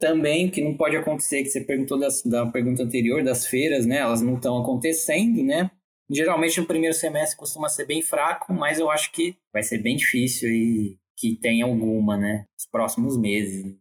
Também, 0.00 0.48
que 0.50 0.62
não 0.62 0.76
pode 0.76 0.96
acontecer, 0.96 1.42
que 1.42 1.50
você 1.50 1.60
perguntou 1.60 1.98
das, 1.98 2.22
da 2.22 2.46
pergunta 2.46 2.84
anterior, 2.84 3.22
das 3.22 3.46
feiras, 3.46 3.84
né? 3.84 3.98
Elas 3.98 4.22
não 4.22 4.36
estão 4.36 4.58
acontecendo, 4.58 5.42
né? 5.42 5.70
Geralmente 6.10 6.60
no 6.60 6.66
primeiro 6.66 6.94
semestre 6.94 7.36
costuma 7.36 7.68
ser 7.68 7.84
bem 7.86 8.02
fraco, 8.02 8.52
mas 8.52 8.78
eu 8.78 8.90
acho 8.90 9.12
que 9.12 9.36
vai 9.52 9.62
ser 9.62 9.78
bem 9.78 9.96
difícil 9.96 10.48
e 10.48 10.98
que 11.16 11.36
tem 11.36 11.62
alguma, 11.62 12.16
né? 12.16 12.46
Nos 12.56 12.66
próximos 12.70 13.18
meses. 13.18 13.76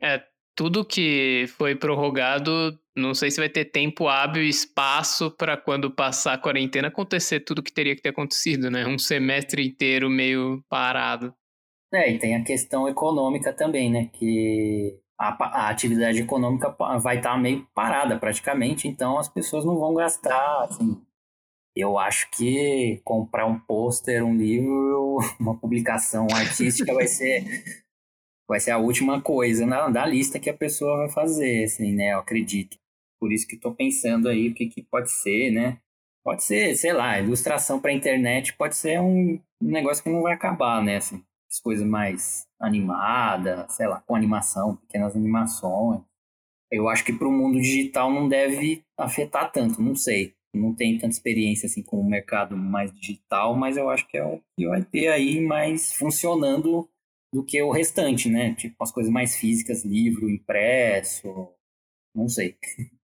É, 0.00 0.22
tudo 0.56 0.84
que 0.84 1.44
foi 1.58 1.74
prorrogado, 1.74 2.78
não 2.96 3.12
sei 3.12 3.30
se 3.30 3.38
vai 3.38 3.48
ter 3.48 3.66
tempo 3.66 4.08
hábil 4.08 4.42
e 4.42 4.48
espaço 4.48 5.30
para 5.30 5.56
quando 5.56 5.90
passar 5.90 6.32
a 6.32 6.38
quarentena 6.38 6.88
acontecer 6.88 7.40
tudo 7.40 7.62
que 7.62 7.72
teria 7.72 7.94
que 7.94 8.00
ter 8.00 8.08
acontecido, 8.08 8.70
né? 8.70 8.86
Um 8.86 8.98
semestre 8.98 9.66
inteiro 9.66 10.08
meio 10.08 10.64
parado. 10.68 11.34
É, 11.92 12.10
e 12.10 12.18
tem 12.18 12.34
a 12.34 12.42
questão 12.42 12.88
econômica 12.88 13.52
também, 13.52 13.90
né? 13.90 14.10
Que 14.12 14.98
a, 15.18 15.66
a 15.66 15.68
atividade 15.68 16.20
econômica 16.20 16.74
vai 17.00 17.18
estar 17.18 17.32
tá 17.32 17.38
meio 17.38 17.66
parada 17.74 18.18
praticamente, 18.18 18.88
então 18.88 19.18
as 19.18 19.28
pessoas 19.28 19.64
não 19.64 19.78
vão 19.78 19.94
gastar, 19.94 20.64
assim. 20.64 21.00
Eu 21.76 21.98
acho 21.98 22.30
que 22.30 23.00
comprar 23.04 23.46
um 23.46 23.58
pôster, 23.58 24.24
um 24.24 24.34
livro, 24.34 25.18
uma 25.38 25.56
publicação 25.56 26.26
artística 26.32 26.94
vai 26.94 27.06
ser 27.06 27.44
vai 28.48 28.60
ser 28.60 28.70
a 28.70 28.78
última 28.78 29.20
coisa 29.20 29.66
na, 29.66 29.88
da 29.88 30.06
lista 30.06 30.38
que 30.38 30.48
a 30.48 30.56
pessoa 30.56 30.98
vai 30.98 31.08
fazer, 31.08 31.64
assim, 31.64 31.92
né? 31.92 32.12
Eu 32.12 32.20
acredito. 32.20 32.78
Por 33.20 33.32
isso 33.32 33.46
que 33.46 33.56
estou 33.56 33.74
pensando 33.74 34.28
aí 34.28 34.48
o 34.48 34.54
que, 34.54 34.66
que 34.66 34.82
pode 34.82 35.10
ser, 35.10 35.50
né? 35.50 35.78
Pode 36.24 36.44
ser, 36.44 36.74
sei 36.76 36.92
lá, 36.92 37.18
ilustração 37.20 37.80
para 37.80 37.92
internet 37.92 38.52
pode 38.56 38.76
ser 38.76 39.00
um 39.00 39.40
negócio 39.60 40.02
que 40.02 40.10
não 40.10 40.22
vai 40.22 40.34
acabar, 40.34 40.82
né? 40.82 40.96
Assim, 40.96 41.22
as 41.50 41.60
coisas 41.60 41.86
mais 41.86 42.46
animadas, 42.60 43.72
sei 43.74 43.86
lá, 43.86 44.00
com 44.00 44.16
animação, 44.16 44.76
pequenas 44.76 45.16
animações. 45.16 46.00
Eu 46.70 46.88
acho 46.88 47.04
que 47.04 47.12
para 47.12 47.28
o 47.28 47.32
mundo 47.32 47.60
digital 47.60 48.10
não 48.12 48.28
deve 48.28 48.84
afetar 48.98 49.52
tanto, 49.52 49.80
não 49.80 49.94
sei. 49.94 50.34
Não 50.54 50.74
tenho 50.74 50.98
tanta 50.98 51.12
experiência 51.12 51.66
assim 51.66 51.82
com 51.82 52.00
o 52.00 52.08
mercado 52.08 52.56
mais 52.56 52.92
digital, 52.92 53.54
mas 53.56 53.76
eu 53.76 53.90
acho 53.90 54.06
que 54.08 54.16
é 54.16 54.24
o 54.24 54.40
que 54.58 54.66
vai 54.66 54.84
ter 54.84 55.08
aí 55.08 55.40
mais 55.40 55.92
funcionando 55.92 56.88
do 57.32 57.44
que 57.44 57.60
o 57.62 57.70
restante, 57.70 58.28
né? 58.28 58.54
Tipo 58.54 58.82
as 58.82 58.92
coisas 58.92 59.12
mais 59.12 59.36
físicas, 59.36 59.84
livro, 59.84 60.30
impresso, 60.30 61.52
não 62.14 62.28
sei. 62.28 62.56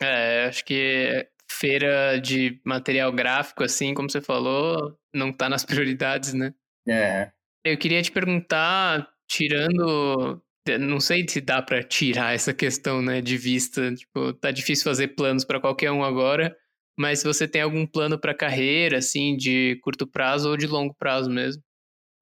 É, 0.00 0.44
acho 0.44 0.64
que 0.64 1.28
feira 1.50 2.20
de 2.20 2.60
material 2.64 3.12
gráfico, 3.12 3.64
assim, 3.64 3.92
como 3.94 4.08
você 4.08 4.20
falou, 4.20 4.96
não 5.12 5.32
tá 5.32 5.48
nas 5.48 5.64
prioridades, 5.66 6.32
né? 6.32 6.54
É. 6.88 7.32
Eu 7.64 7.76
queria 7.76 8.00
te 8.02 8.12
perguntar, 8.12 9.08
tirando. 9.28 10.40
Não 10.78 11.00
sei 11.00 11.26
se 11.26 11.40
dá 11.40 11.62
para 11.62 11.82
tirar 11.82 12.34
essa 12.34 12.52
questão, 12.52 13.00
né, 13.00 13.20
de 13.20 13.36
vista. 13.36 13.92
Tipo, 13.94 14.32
tá 14.34 14.50
difícil 14.50 14.84
fazer 14.84 15.08
planos 15.08 15.44
para 15.44 15.60
qualquer 15.60 15.90
um 15.90 16.04
agora, 16.04 16.56
mas 16.98 17.20
se 17.20 17.24
você 17.24 17.46
tem 17.46 17.62
algum 17.62 17.86
plano 17.86 18.18
para 18.18 18.34
carreira, 18.34 18.98
assim, 18.98 19.36
de 19.36 19.78
curto 19.82 20.06
prazo 20.06 20.50
ou 20.50 20.56
de 20.56 20.66
longo 20.66 20.94
prazo 20.94 21.30
mesmo? 21.30 21.62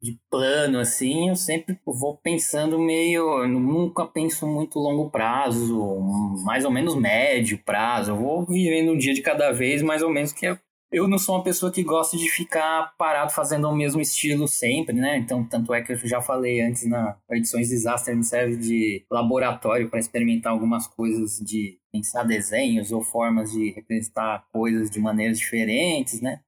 de 0.01 0.19
plano, 0.31 0.79
assim, 0.79 1.31
eu 1.31 1.37
sempre 1.37 1.79
vou 1.85 2.17
pensando 2.17 2.79
meio. 2.79 3.43
Eu 3.43 3.49
nunca 3.49 4.07
penso 4.07 4.47
muito 4.47 4.79
longo 4.79 5.11
prazo, 5.11 5.99
mais 6.45 6.65
ou 6.65 6.71
menos 6.71 6.95
médio 6.95 7.59
prazo. 7.65 8.13
Eu 8.13 8.17
vou 8.17 8.47
vivendo 8.47 8.93
um 8.93 8.99
dia 8.99 9.15
de 9.15 9.23
cada 9.23 9.51
vez, 9.53 9.83
mais 9.83 10.03
ou 10.03 10.11
menos, 10.11 10.33
que 10.33 10.47
eu 10.93 11.09
não 11.09 11.19
sou 11.19 11.35
uma 11.35 11.43
pessoa 11.43 11.73
que 11.73 11.83
gosta 11.83 12.17
de 12.17 12.29
ficar 12.31 12.95
parado 12.97 13.33
fazendo 13.33 13.69
o 13.69 13.75
mesmo 13.75 14.01
estilo 14.01 14.47
sempre, 14.47 14.95
né? 14.95 15.19
Então, 15.19 15.45
tanto 15.45 15.75
é 15.75 15.83
que 15.83 15.93
eu 15.93 15.97
já 16.07 16.23
falei 16.23 16.61
antes 16.61 16.87
na 16.87 17.17
Edições 17.31 17.69
Disaster 17.69 18.17
me 18.17 18.23
serve 18.23 18.57
de 18.57 19.05
laboratório 19.11 19.91
para 19.91 19.99
experimentar 19.99 20.53
algumas 20.53 20.87
coisas 20.87 21.39
de 21.39 21.79
pensar 21.97 22.25
desenhos 22.25 22.93
ou 22.93 23.03
formas 23.03 23.53
de 23.53 23.71
representar 23.71 24.47
coisas 24.53 24.91
de 24.91 25.01
maneiras 25.01 25.39
diferentes, 25.39 26.21
né? 26.21 26.41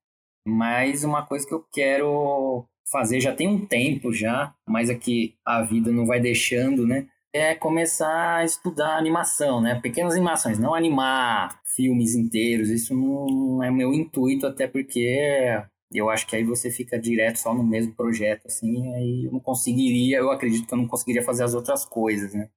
Mas 0.46 1.04
uma 1.04 1.24
coisa 1.26 1.46
que 1.46 1.54
eu 1.54 1.64
quero 1.72 2.64
fazer 2.90 3.20
já 3.20 3.34
tem 3.34 3.48
um 3.48 3.66
tempo 3.66 4.12
já, 4.12 4.54
mas 4.66 4.88
aqui 4.88 5.34
a 5.44 5.62
vida 5.62 5.90
não 5.92 6.06
vai 6.06 6.20
deixando, 6.20 6.86
né? 6.86 7.06
É 7.32 7.54
começar 7.54 8.36
a 8.36 8.44
estudar 8.44 8.96
animação, 8.96 9.60
né? 9.60 9.78
Pequenas 9.80 10.14
animações, 10.14 10.58
não 10.58 10.74
animar 10.74 11.60
filmes 11.76 12.14
inteiros. 12.14 12.70
Isso 12.70 12.94
não 12.94 13.62
é 13.62 13.70
meu 13.70 13.92
intuito, 13.92 14.46
até 14.46 14.66
porque 14.66 15.62
eu 15.92 16.08
acho 16.10 16.26
que 16.26 16.36
aí 16.36 16.44
você 16.44 16.70
fica 16.70 16.98
direto 16.98 17.36
só 17.36 17.54
no 17.54 17.62
mesmo 17.62 17.94
projeto, 17.94 18.46
assim, 18.46 18.94
aí 18.94 19.24
eu 19.26 19.32
não 19.32 19.40
conseguiria, 19.40 20.18
eu 20.18 20.30
acredito 20.30 20.66
que 20.66 20.74
eu 20.74 20.78
não 20.78 20.86
conseguiria 20.88 21.22
fazer 21.22 21.44
as 21.44 21.54
outras 21.54 21.84
coisas, 21.84 22.34
né? 22.34 22.48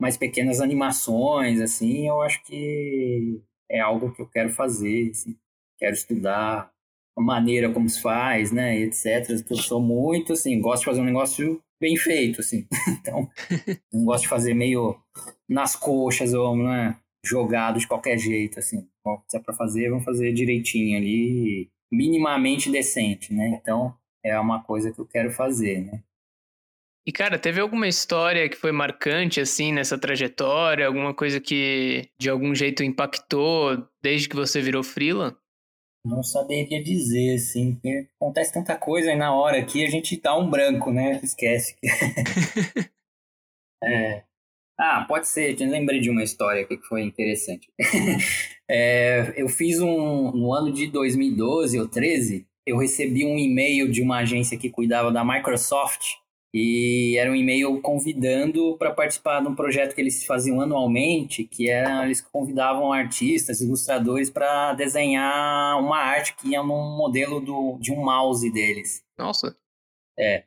Mas 0.00 0.16
pequenas 0.16 0.60
animações, 0.60 1.60
assim, 1.60 2.08
eu 2.08 2.22
acho 2.22 2.42
que 2.44 3.40
é 3.70 3.80
algo 3.80 4.12
que 4.12 4.22
eu 4.22 4.26
quero 4.26 4.50
fazer, 4.50 5.10
assim. 5.10 5.36
Quero 5.78 5.94
estudar, 5.94 6.72
a 7.16 7.22
maneira 7.22 7.70
como 7.70 7.88
se 7.88 8.00
faz, 8.00 8.50
né, 8.50 8.78
etc. 8.80 9.28
Eu 9.50 9.56
sou 9.56 9.80
muito, 9.80 10.32
assim, 10.32 10.60
gosto 10.60 10.80
de 10.80 10.86
fazer 10.86 11.00
um 11.00 11.04
negócio 11.04 11.62
bem 11.80 11.96
feito, 11.96 12.40
assim. 12.40 12.66
então, 13.00 13.28
não 13.92 14.04
gosto 14.04 14.22
de 14.22 14.28
fazer 14.28 14.54
meio 14.54 14.96
nas 15.48 15.76
coxas 15.76 16.32
ou, 16.32 16.56
né, 16.56 16.96
jogado 17.24 17.78
de 17.78 17.86
qualquer 17.86 18.18
jeito, 18.18 18.58
assim. 18.58 18.88
Se 19.28 19.36
é 19.36 19.40
para 19.40 19.54
fazer, 19.54 19.90
vamos 19.90 20.04
fazer 20.04 20.32
direitinho 20.32 20.96
ali, 20.96 21.70
minimamente 21.92 22.70
decente, 22.70 23.34
né? 23.34 23.58
Então, 23.60 23.94
é 24.24 24.38
uma 24.38 24.62
coisa 24.62 24.92
que 24.92 24.98
eu 24.98 25.06
quero 25.06 25.30
fazer, 25.30 25.80
né? 25.80 26.02
E, 27.10 27.12
cara, 27.12 27.40
teve 27.40 27.60
alguma 27.60 27.88
história 27.88 28.48
que 28.48 28.56
foi 28.56 28.70
marcante, 28.70 29.40
assim, 29.40 29.72
nessa 29.72 29.98
trajetória? 29.98 30.86
Alguma 30.86 31.12
coisa 31.12 31.40
que, 31.40 32.08
de 32.16 32.30
algum 32.30 32.54
jeito, 32.54 32.84
impactou 32.84 33.84
desde 34.00 34.28
que 34.28 34.36
você 34.36 34.60
virou 34.60 34.84
freela? 34.84 35.36
Não 36.06 36.22
saberia 36.22 36.80
dizer, 36.80 37.34
assim, 37.34 37.74
porque 37.74 38.06
acontece 38.14 38.52
tanta 38.52 38.76
coisa 38.76 39.10
aí 39.10 39.16
na 39.16 39.34
hora 39.34 39.58
aqui, 39.58 39.84
a 39.84 39.90
gente 39.90 40.20
dá 40.20 40.38
um 40.38 40.48
branco, 40.48 40.92
né? 40.92 41.18
Esquece. 41.20 41.76
é. 43.82 44.22
Ah, 44.78 45.04
pode 45.08 45.26
ser, 45.26 45.60
eu 45.60 45.68
lembrei 45.68 45.98
de 45.98 46.10
uma 46.10 46.22
história 46.22 46.64
que 46.64 46.76
foi 46.76 47.02
interessante. 47.02 47.72
é, 48.70 49.34
eu 49.36 49.48
fiz 49.48 49.80
um, 49.80 50.30
no 50.30 50.54
ano 50.54 50.72
de 50.72 50.86
2012 50.86 51.76
ou 51.80 51.88
13, 51.88 52.46
eu 52.64 52.78
recebi 52.78 53.26
um 53.26 53.36
e-mail 53.36 53.90
de 53.90 54.00
uma 54.00 54.18
agência 54.18 54.56
que 54.56 54.70
cuidava 54.70 55.10
da 55.10 55.24
Microsoft 55.24 56.19
e 56.52 57.16
era 57.16 57.30
um 57.30 57.34
e-mail 57.34 57.80
convidando 57.80 58.76
para 58.76 58.92
participar 58.92 59.40
de 59.40 59.48
um 59.48 59.54
projeto 59.54 59.94
que 59.94 60.00
eles 60.00 60.24
faziam 60.24 60.60
anualmente, 60.60 61.44
que 61.44 61.70
era 61.70 62.04
eles 62.04 62.20
convidavam 62.20 62.92
artistas, 62.92 63.60
ilustradores 63.60 64.28
para 64.28 64.74
desenhar 64.74 65.78
uma 65.78 65.98
arte 65.98 66.34
que 66.34 66.48
ia 66.48 66.62
num 66.62 66.96
modelo 66.96 67.40
do, 67.40 67.78
de 67.80 67.92
um 67.92 68.02
mouse 68.02 68.50
deles. 68.50 69.04
Nossa. 69.16 69.56
É. 70.18 70.44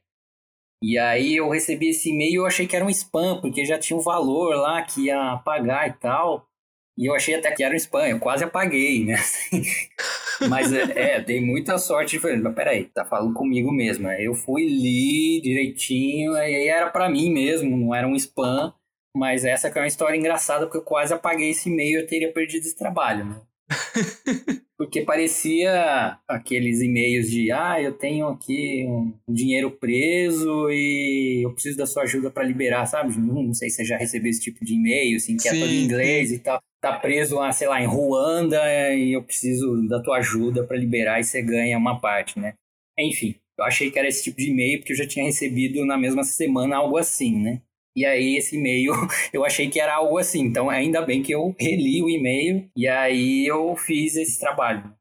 E 0.82 1.00
aí 1.00 1.38
eu 1.38 1.50
recebi 1.50 1.90
esse 1.90 2.10
e-mail 2.10 2.32
e 2.34 2.36
eu 2.36 2.46
achei 2.46 2.68
que 2.68 2.76
era 2.76 2.84
um 2.84 2.90
spam, 2.90 3.40
porque 3.40 3.64
já 3.64 3.80
tinha 3.80 3.98
um 3.98 4.02
valor 4.02 4.56
lá 4.56 4.82
que 4.82 5.06
ia 5.06 5.38
pagar 5.38 5.88
e 5.88 5.94
tal. 5.94 6.50
E 6.98 7.06
eu 7.06 7.16
achei 7.16 7.34
até 7.36 7.50
que 7.52 7.64
era 7.64 7.74
um 7.74 7.78
spam, 7.78 8.06
eu 8.06 8.20
quase 8.20 8.44
apaguei, 8.44 9.06
né? 9.06 9.16
Mas 10.50 10.74
é, 10.74 11.16
é, 11.16 11.22
dei 11.22 11.42
muita 11.42 11.78
sorte. 11.78 12.20
Falei, 12.20 12.38
mas 12.38 12.56
peraí, 12.56 12.86
tá 12.86 13.06
falando 13.06 13.34
comigo 13.34 13.72
mesmo. 13.72 14.08
Aí 14.08 14.26
eu 14.26 14.34
fui, 14.34 14.66
li 14.66 15.42
direitinho, 15.42 16.34
aí 16.36 16.68
era 16.68 16.90
para 16.90 17.10
mim 17.10 17.32
mesmo, 17.32 17.78
não 17.78 17.94
era 17.94 18.08
um 18.08 18.16
spam. 18.16 18.74
Mas 19.16 19.46
essa 19.46 19.70
que 19.70 19.78
é 19.78 19.82
uma 19.82 19.88
história 19.88 20.18
engraçada, 20.18 20.66
porque 20.66 20.80
eu 20.80 20.84
quase 20.84 21.14
apaguei 21.14 21.52
esse 21.52 21.70
e-mail 21.70 22.00
e 22.00 22.02
eu 22.02 22.08
teria 22.08 22.34
perdido 22.34 22.64
esse 22.64 22.76
trabalho, 22.76 23.26
né? 23.26 23.42
porque 24.78 25.02
parecia 25.02 26.18
aqueles 26.28 26.82
e-mails 26.82 27.30
de 27.30 27.52
ah, 27.52 27.80
eu 27.80 27.94
tenho 27.94 28.28
aqui 28.28 28.86
um 28.88 29.14
dinheiro 29.34 29.72
preso 29.72 30.68
e 30.72 31.46
eu 31.46 31.54
preciso 31.54 31.78
da 31.78 31.86
sua 31.86 32.04
ajuda 32.04 32.32
para 32.32 32.44
liberar, 32.44 32.86
sabe? 32.88 33.18
Não, 33.20 33.54
sei 33.54 33.70
se 33.70 33.78
você 33.78 33.86
já 33.86 33.98
recebeu 33.98 34.32
esse 34.32 34.42
tipo 34.42 34.66
de 34.66 34.74
e-mail, 34.74 35.16
assim, 35.16 35.38
que 35.38 35.44
sim, 35.44 35.50
é 35.50 35.60
todo 35.60 35.72
em 35.72 35.84
inglês 35.84 36.30
sim. 36.30 36.36
e 36.36 36.40
tal 36.40 36.60
tá 36.84 37.00
preso 37.00 37.38
lá, 37.38 37.50
sei 37.54 37.66
lá, 37.66 37.82
em 37.82 37.88
Ruanda 37.88 38.62
e 38.94 39.14
eu 39.14 39.24
preciso 39.24 39.88
da 39.88 40.02
tua 40.02 40.18
ajuda 40.18 40.66
para 40.66 40.76
liberar 40.76 41.18
e 41.18 41.24
você 41.24 41.42
ganha 41.42 41.78
uma 41.78 41.98
parte, 42.02 42.38
né? 42.38 42.56
Enfim, 43.00 43.36
eu 43.58 43.64
achei 43.64 43.90
que 43.90 43.98
era 43.98 44.08
esse 44.08 44.22
tipo 44.22 44.38
de 44.38 44.52
e-mail 44.52 44.80
porque 44.80 44.92
eu 44.92 44.98
já 44.98 45.08
tinha 45.08 45.24
recebido 45.24 45.86
na 45.86 45.98
mesma 45.98 46.24
semana 46.26 46.76
algo 46.76 46.98
assim, 46.98 47.40
né? 47.40 47.62
E 47.96 48.06
aí 48.06 48.36
esse 48.36 48.58
e-mail 48.58 48.92
eu 49.32 49.46
achei 49.46 49.70
que 49.70 49.80
era 49.80 49.96
algo 49.96 50.18
assim, 50.18 50.42
então 50.42 50.70
ainda 50.70 51.02
bem 51.02 51.24
que 51.24 51.34
eu 51.34 51.56
reli 51.58 52.04
o 52.04 52.10
e-mail 52.10 52.70
e 52.76 52.86
aí 52.86 53.48
eu 53.48 53.74
fiz 53.78 54.18
esse 54.18 54.38
trabalho. 54.38 54.94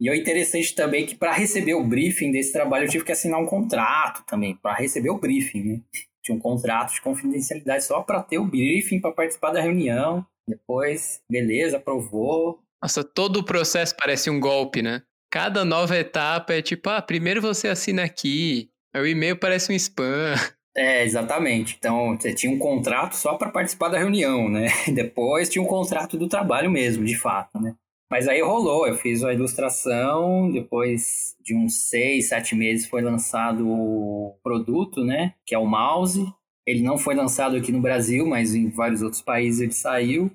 E 0.00 0.08
é 0.08 0.16
interessante 0.16 0.72
também 0.72 1.04
que 1.04 1.16
para 1.16 1.32
receber 1.32 1.74
o 1.74 1.84
briefing 1.84 2.30
desse 2.30 2.52
trabalho 2.52 2.84
eu 2.84 2.90
tive 2.90 3.04
que 3.04 3.12
assinar 3.12 3.40
um 3.40 3.46
contrato 3.46 4.24
também, 4.24 4.54
para 4.54 4.74
receber 4.74 5.10
o 5.10 5.18
briefing, 5.18 5.62
né? 5.64 5.80
Tinha 6.22 6.36
um 6.36 6.40
contrato 6.40 6.94
de 6.94 7.00
confidencialidade 7.00 7.84
só 7.84 8.02
para 8.02 8.22
ter 8.22 8.38
o 8.38 8.46
briefing, 8.46 9.00
para 9.00 9.12
participar 9.12 9.50
da 9.50 9.60
reunião. 9.60 10.24
Depois, 10.48 11.20
beleza, 11.30 11.76
aprovou. 11.78 12.60
Nossa, 12.82 13.02
todo 13.02 13.38
o 13.38 13.44
processo 13.44 13.94
parece 13.96 14.28
um 14.28 14.38
golpe, 14.38 14.82
né? 14.82 15.02
Cada 15.30 15.64
nova 15.64 15.96
etapa 15.96 16.54
é 16.54 16.62
tipo, 16.62 16.88
ah, 16.90 17.02
primeiro 17.02 17.40
você 17.40 17.68
assina 17.68 18.04
aqui, 18.04 18.70
aí 18.94 19.02
o 19.02 19.06
e-mail 19.06 19.36
parece 19.38 19.72
um 19.72 19.74
spam. 19.74 20.34
É, 20.76 21.04
exatamente. 21.04 21.76
Então, 21.78 22.18
você 22.18 22.34
tinha 22.34 22.52
um 22.52 22.58
contrato 22.58 23.12
só 23.12 23.36
para 23.36 23.48
participar 23.48 23.90
da 23.90 23.98
reunião, 23.98 24.48
né? 24.48 24.66
Depois 24.92 25.48
tinha 25.48 25.62
um 25.62 25.68
contrato 25.68 26.18
do 26.18 26.28
trabalho 26.28 26.68
mesmo, 26.68 27.04
de 27.04 27.16
fato, 27.16 27.60
né? 27.60 27.76
Mas 28.10 28.28
aí 28.28 28.42
rolou, 28.42 28.86
eu 28.86 28.94
fiz 28.94 29.24
a 29.24 29.32
ilustração, 29.32 30.50
depois 30.50 31.36
de 31.40 31.54
uns 31.54 31.88
seis, 31.88 32.28
sete 32.28 32.54
meses 32.54 32.86
foi 32.86 33.02
lançado 33.02 33.68
o 33.68 34.38
produto, 34.42 35.04
né? 35.04 35.34
Que 35.46 35.54
é 35.54 35.58
o 35.58 35.66
mouse. 35.66 36.24
Ele 36.66 36.82
não 36.82 36.96
foi 36.96 37.14
lançado 37.14 37.56
aqui 37.56 37.70
no 37.70 37.80
Brasil, 37.80 38.26
mas 38.26 38.54
em 38.54 38.70
vários 38.70 39.02
outros 39.02 39.22
países 39.22 39.60
ele 39.60 39.72
saiu. 39.72 40.30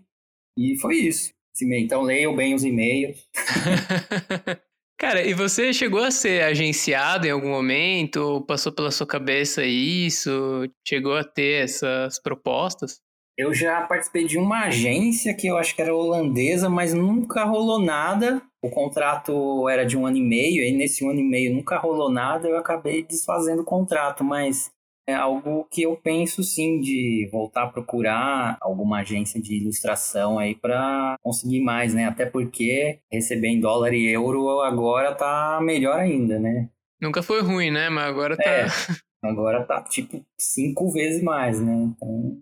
E 0.57 0.77
foi 0.77 0.95
isso. 0.97 1.33
Então 1.61 2.01
leiam 2.01 2.35
bem 2.35 2.53
os 2.53 2.63
e-mails. 2.63 3.27
Cara, 4.97 5.25
e 5.25 5.33
você 5.33 5.71
chegou 5.71 6.03
a 6.03 6.11
ser 6.11 6.43
agenciado 6.43 7.25
em 7.25 7.31
algum 7.31 7.49
momento? 7.49 8.41
Passou 8.45 8.69
pela 8.69 8.91
sua 8.91 9.07
cabeça 9.07 9.63
isso? 9.63 10.69
Chegou 10.85 11.15
a 11.15 11.23
ter 11.23 11.63
essas 11.63 12.21
propostas? 12.21 12.99
Eu 13.37 13.53
já 13.53 13.81
participei 13.83 14.25
de 14.25 14.37
uma 14.37 14.65
agência 14.65 15.33
que 15.33 15.47
eu 15.47 15.55
acho 15.55 15.73
que 15.73 15.81
era 15.81 15.95
holandesa, 15.95 16.69
mas 16.69 16.93
nunca 16.93 17.45
rolou 17.45 17.79
nada. 17.79 18.41
O 18.61 18.69
contrato 18.69 19.69
era 19.69 19.85
de 19.85 19.97
um 19.97 20.05
ano 20.05 20.17
e 20.17 20.21
meio, 20.21 20.61
e 20.61 20.73
nesse 20.73 21.05
um 21.05 21.09
ano 21.09 21.21
e 21.21 21.23
meio 21.23 21.55
nunca 21.55 21.77
rolou 21.77 22.11
nada. 22.11 22.49
Eu 22.49 22.57
acabei 22.57 23.01
desfazendo 23.01 23.61
o 23.61 23.65
contrato, 23.65 24.25
mas 24.25 24.69
é 25.09 25.13
algo 25.15 25.67
que 25.71 25.81
eu 25.81 25.95
penso 25.97 26.43
sim 26.43 26.79
de 26.79 27.27
voltar 27.31 27.63
a 27.63 27.67
procurar 27.67 28.57
alguma 28.61 28.99
agência 28.99 29.41
de 29.41 29.55
ilustração 29.55 30.37
aí 30.37 30.55
para 30.55 31.15
conseguir 31.21 31.61
mais, 31.61 31.93
né? 31.93 32.05
Até 32.05 32.25
porque 32.25 32.99
receber 33.11 33.47
em 33.47 33.59
dólar 33.59 33.93
e 33.93 34.07
euro 34.07 34.61
agora 34.61 35.15
tá 35.15 35.59
melhor 35.61 35.99
ainda, 35.99 36.39
né? 36.39 36.69
Nunca 37.01 37.23
foi 37.23 37.41
ruim, 37.41 37.71
né? 37.71 37.89
Mas 37.89 38.05
agora 38.05 38.37
tá. 38.37 38.43
É, 38.43 38.65
agora 39.23 39.63
tá 39.65 39.81
tipo 39.83 40.23
cinco 40.37 40.91
vezes 40.91 41.23
mais, 41.23 41.59
né? 41.59 41.73
Então, 41.73 42.37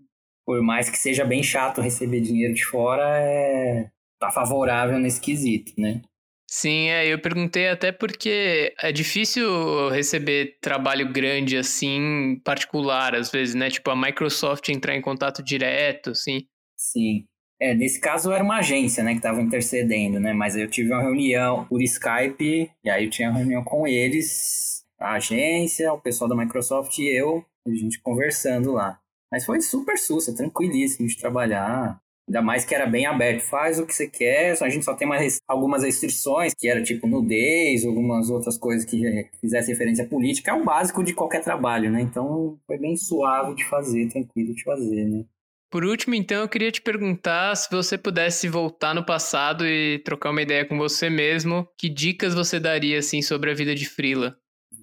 por 0.46 0.62
mais 0.62 0.90
que 0.90 0.98
seja 0.98 1.26
bem 1.26 1.44
chato 1.44 1.82
receber 1.82 2.22
dinheiro 2.22 2.54
de 2.54 2.66
fora, 2.66 3.04
é... 3.20 3.90
tá 4.20 4.32
favorável 4.32 5.00
nesse 5.00 5.22
quesito, 5.22 5.74
né? 5.78 6.02
Sim, 6.50 6.88
é, 6.88 7.06
eu 7.06 7.20
perguntei 7.20 7.68
até 7.68 7.92
porque 7.92 8.74
é 8.82 8.92
difícil 8.92 9.90
receber 9.90 10.58
trabalho 10.62 11.12
grande 11.12 11.58
assim, 11.58 12.40
particular, 12.44 13.14
às 13.16 13.30
vezes, 13.30 13.54
né? 13.54 13.70
Tipo, 13.70 13.92
a 13.92 13.96
Microsoft 13.96 14.70
entrar 14.70 14.96
em 14.96 15.02
contato 15.02 15.44
direto, 15.44 16.12
assim. 16.12 16.48
Sim. 16.78 17.26
É, 17.60 17.74
nesse 17.74 18.00
caso 18.00 18.32
era 18.32 18.44
uma 18.44 18.60
agência, 18.60 19.04
né, 19.04 19.12
que 19.12 19.18
estava 19.18 19.42
intercedendo, 19.42 20.20
né? 20.20 20.32
Mas 20.32 20.56
eu 20.56 20.70
tive 20.70 20.94
uma 20.94 21.02
reunião 21.02 21.66
por 21.66 21.82
Skype, 21.82 22.72
e 22.84 22.90
aí 22.90 23.06
eu 23.06 23.10
tinha 23.10 23.30
uma 23.30 23.40
reunião 23.40 23.64
com 23.64 23.88
eles, 23.88 24.86
a 25.00 25.14
agência, 25.14 25.92
o 25.92 26.00
pessoal 26.00 26.30
da 26.30 26.36
Microsoft 26.36 26.98
e 27.00 27.08
eu, 27.10 27.44
a 27.68 27.72
gente 27.72 28.00
conversando 28.00 28.72
lá. 28.72 29.00
Mas 29.32 29.46
foi 29.46 29.60
super 29.60 29.98
sussa, 29.98 30.36
tranquilíssimo 30.36 31.08
de 31.08 31.18
trabalhar. 31.18 32.00
Ainda 32.28 32.42
mais 32.42 32.66
que 32.66 32.76
era 32.76 32.86
bem 32.86 33.06
aberto. 33.06 33.42
Faz 33.42 33.80
o 33.80 33.86
que 33.86 33.94
você 33.94 34.08
quer, 34.08 34.62
a 34.62 34.70
gente 34.70 34.84
só 34.84 34.94
tem 34.94 35.08
mais 35.08 35.40
algumas 35.48 35.84
restrições, 35.84 36.54
que 36.54 36.68
era 36.68 36.84
tipo 36.84 37.08
nudez, 37.08 37.86
algumas 37.86 38.30
outras 38.30 38.58
coisas 38.58 38.84
que 38.84 39.30
fizesse 39.40 39.72
referência 39.72 40.06
política. 40.06 40.52
É 40.52 40.54
o 40.54 40.66
básico 40.66 41.04
de 41.04 41.14
qualquer 41.14 41.42
trabalho, 41.42 41.90
né? 41.90 42.02
Então 42.02 42.60
foi 42.68 42.78
bem 42.78 42.98
suave 42.98 43.56
de 43.56 43.64
fazer, 43.66 44.10
tranquilo 44.10 44.54
de 44.54 44.64
fazer, 44.64 45.06
né? 45.06 45.24
Por 45.70 45.84
último, 45.84 46.16
então, 46.16 46.42
eu 46.42 46.48
queria 46.48 46.72
te 46.72 46.82
perguntar 46.82 47.54
se 47.56 47.70
você 47.70 47.98
pudesse 47.98 48.48
voltar 48.48 48.96
no 48.96 49.06
passado 49.06 49.68
e 49.68 50.00
trocar 50.00 50.32
uma 50.32 50.42
ideia 50.42 50.66
com 50.66 50.78
você 50.78 51.10
mesmo, 51.10 51.68
que 51.78 51.90
dicas 51.90 52.34
você 52.34 52.58
daria, 52.58 53.00
assim, 53.00 53.22
sobre 53.22 53.52
a 53.52 53.54
vida 53.54 53.76
de 53.76 53.86
Frila? 53.86 54.38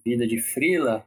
Vida 0.04 0.26
de 0.26 0.38
Frila? 0.38 1.07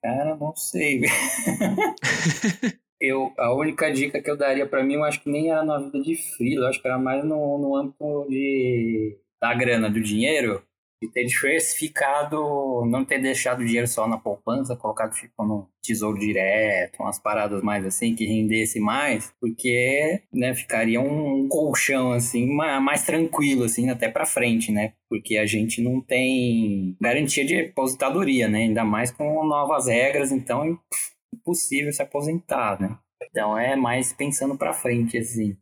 Cara, 0.00 0.36
não 0.36 0.54
sei. 0.54 1.02
eu, 3.02 3.32
a 3.36 3.52
única 3.52 3.92
dica 3.92 4.22
que 4.22 4.30
eu 4.30 4.36
daria 4.36 4.66
para 4.66 4.84
mim, 4.84 4.94
eu 4.94 5.04
acho 5.04 5.20
que 5.20 5.28
nem 5.28 5.50
era 5.50 5.64
na 5.64 5.78
vida 5.78 6.00
de 6.00 6.14
Frila, 6.14 6.66
eu 6.66 6.68
acho 6.68 6.80
que 6.80 6.86
era 6.86 6.98
mais 6.98 7.24
no, 7.24 7.58
no 7.58 7.76
âmbito 7.76 8.26
de, 8.30 9.18
da 9.40 9.52
grana, 9.52 9.90
do 9.90 10.00
dinheiro 10.00 10.62
de 11.02 11.08
ter 11.10 11.24
diversificado, 11.24 12.86
não 12.86 13.04
ter 13.04 13.18
deixado 13.18 13.60
o 13.60 13.64
dinheiro 13.64 13.88
só 13.88 14.06
na 14.06 14.16
poupança, 14.16 14.76
colocado 14.76 15.12
tipo 15.14 15.44
no 15.44 15.68
tesouro 15.82 16.16
direto, 16.16 17.02
umas 17.02 17.18
paradas 17.18 17.60
mais 17.60 17.84
assim 17.84 18.14
que 18.14 18.24
rendesse 18.24 18.78
mais, 18.78 19.34
porque, 19.40 20.22
né, 20.32 20.54
ficaria 20.54 21.00
um, 21.00 21.48
colchão 21.48 22.12
assim 22.12 22.46
mais, 22.54 22.80
mais 22.80 23.04
tranquilo 23.04 23.64
assim 23.64 23.90
até 23.90 24.08
para 24.08 24.24
frente, 24.24 24.70
né? 24.70 24.92
Porque 25.08 25.36
a 25.36 25.44
gente 25.44 25.82
não 25.82 26.00
tem 26.00 26.96
garantia 27.00 27.44
de 27.44 27.60
aposentadoria, 27.62 28.48
né? 28.48 28.60
Ainda 28.60 28.84
mais 28.84 29.10
com 29.10 29.44
novas 29.44 29.88
regras, 29.88 30.30
então 30.30 30.64
é 30.64 30.76
impossível 31.42 31.92
se 31.92 32.02
aposentar, 32.02 32.80
né? 32.80 32.98
Então 33.30 33.56
é 33.58 33.76
mais 33.76 34.12
pensando 34.12 34.56
para 34.56 34.72
frente 34.72 35.18
assim. 35.18 35.56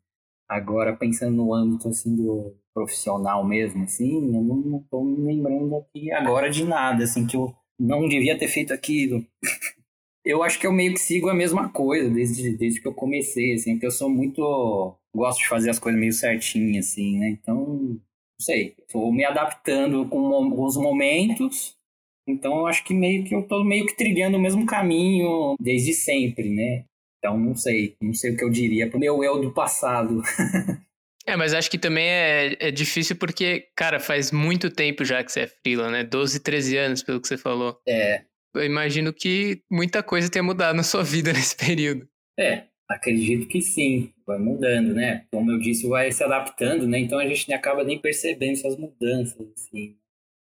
Agora 0.49 0.97
pensando 0.97 1.37
no 1.37 1.55
âmbito 1.55 1.89
assim 1.89 2.15
do 2.15 2.57
profissional 2.75 3.45
mesmo, 3.45 3.85
assim, 3.85 4.35
eu 4.35 4.43
não, 4.43 4.85
tô 4.91 5.03
me 5.03 5.35
lembrando 5.35 5.77
aqui 5.77 6.11
agora 6.13 6.51
de 6.51 6.65
nada, 6.65 7.05
assim, 7.05 7.27
que 7.27 7.37
eu 7.37 7.55
não 7.79 8.09
devia 8.09 8.39
ter 8.39 8.49
feito 8.49 8.73
aquilo. 8.73 9.25
eu 10.25 10.43
acho 10.43 10.59
que 10.59 10.67
eu 10.67 10.73
meio 10.73 10.95
que 10.95 11.01
sigo 11.01 11.29
a 11.29 11.35
mesma 11.35 11.69
coisa 11.71 12.09
desde, 12.09 12.57
desde 12.57 12.81
que 12.81 12.89
eu 12.89 12.95
comecei, 12.95 13.55
assim, 13.55 13.73
porque 13.73 13.87
eu 13.87 13.91
sou 13.91 14.09
muito... 14.09 14.97
gosto 15.15 15.41
de 15.41 15.49
fazer 15.49 15.71
as 15.71 15.79
coisas 15.79 16.01
meio 16.01 16.13
certinhas, 16.13 16.89
assim, 16.89 17.19
né? 17.19 17.29
Então, 17.31 17.57
não 17.57 18.01
sei, 18.41 18.77
tô 18.91 19.11
me 19.13 19.25
adaptando 19.25 20.09
com 20.09 20.35
alguns 20.35 20.77
momentos, 20.77 21.77
então 22.27 22.59
eu 22.59 22.67
acho 22.67 22.85
que 22.85 22.95
meio 22.95 23.25
que 23.25 23.35
eu 23.35 23.43
tô 23.43 23.65
meio 23.65 23.87
que 23.87 23.97
trilhando 23.97 24.37
o 24.37 24.41
mesmo 24.41 24.67
caminho 24.67 25.55
desde 25.61 25.93
sempre, 25.93 26.49
né? 26.51 26.85
Então 27.19 27.39
não 27.39 27.55
sei, 27.55 27.95
não 28.01 28.15
sei 28.15 28.33
o 28.33 28.37
que 28.37 28.45
eu 28.45 28.51
diria 28.51 28.89
pro 28.89 28.99
meu 28.99 29.23
eu 29.23 29.41
do 29.41 29.53
passado. 29.53 30.23
É, 31.27 31.37
mas 31.37 31.53
acho 31.53 31.71
que 31.71 31.79
também 31.79 32.09
é, 32.09 32.57
é 32.59 32.71
difícil 32.71 33.15
porque, 33.15 33.69
cara, 33.77 34.01
faz 34.01 34.33
muito 34.33 34.71
tempo 34.71 35.05
já 35.05 35.23
que 35.23 35.31
você 35.31 35.41
é 35.41 35.47
freela, 35.47 35.91
né? 35.91 36.03
12, 36.03 36.41
13 36.41 36.77
anos, 36.77 37.03
pelo 37.03 37.21
que 37.21 37.29
você 37.29 37.37
falou. 37.37 37.79
É. 37.87 38.25
Eu 38.55 38.65
imagino 38.65 39.13
que 39.13 39.63
muita 39.71 40.03
coisa 40.03 40.31
tenha 40.31 40.43
mudado 40.43 40.75
na 40.75 40.83
sua 40.83 41.05
vida 41.05 41.33
nesse 41.33 41.57
período. 41.57 42.09
É, 42.39 42.65
acredito 42.89 43.47
que 43.47 43.61
sim. 43.61 44.13
Vai 44.27 44.39
mudando, 44.39 44.95
né? 44.95 45.25
Como 45.31 45.51
eu 45.53 45.59
disse, 45.59 45.87
vai 45.87 46.11
se 46.11 46.25
adaptando, 46.25 46.89
né? 46.89 46.99
Então 46.99 47.19
a 47.19 47.27
gente 47.27 47.53
acaba 47.53 47.85
nem 47.85 47.99
percebendo 47.99 48.53
essas 48.53 48.77
mudanças, 48.77 49.47
assim. 49.57 49.97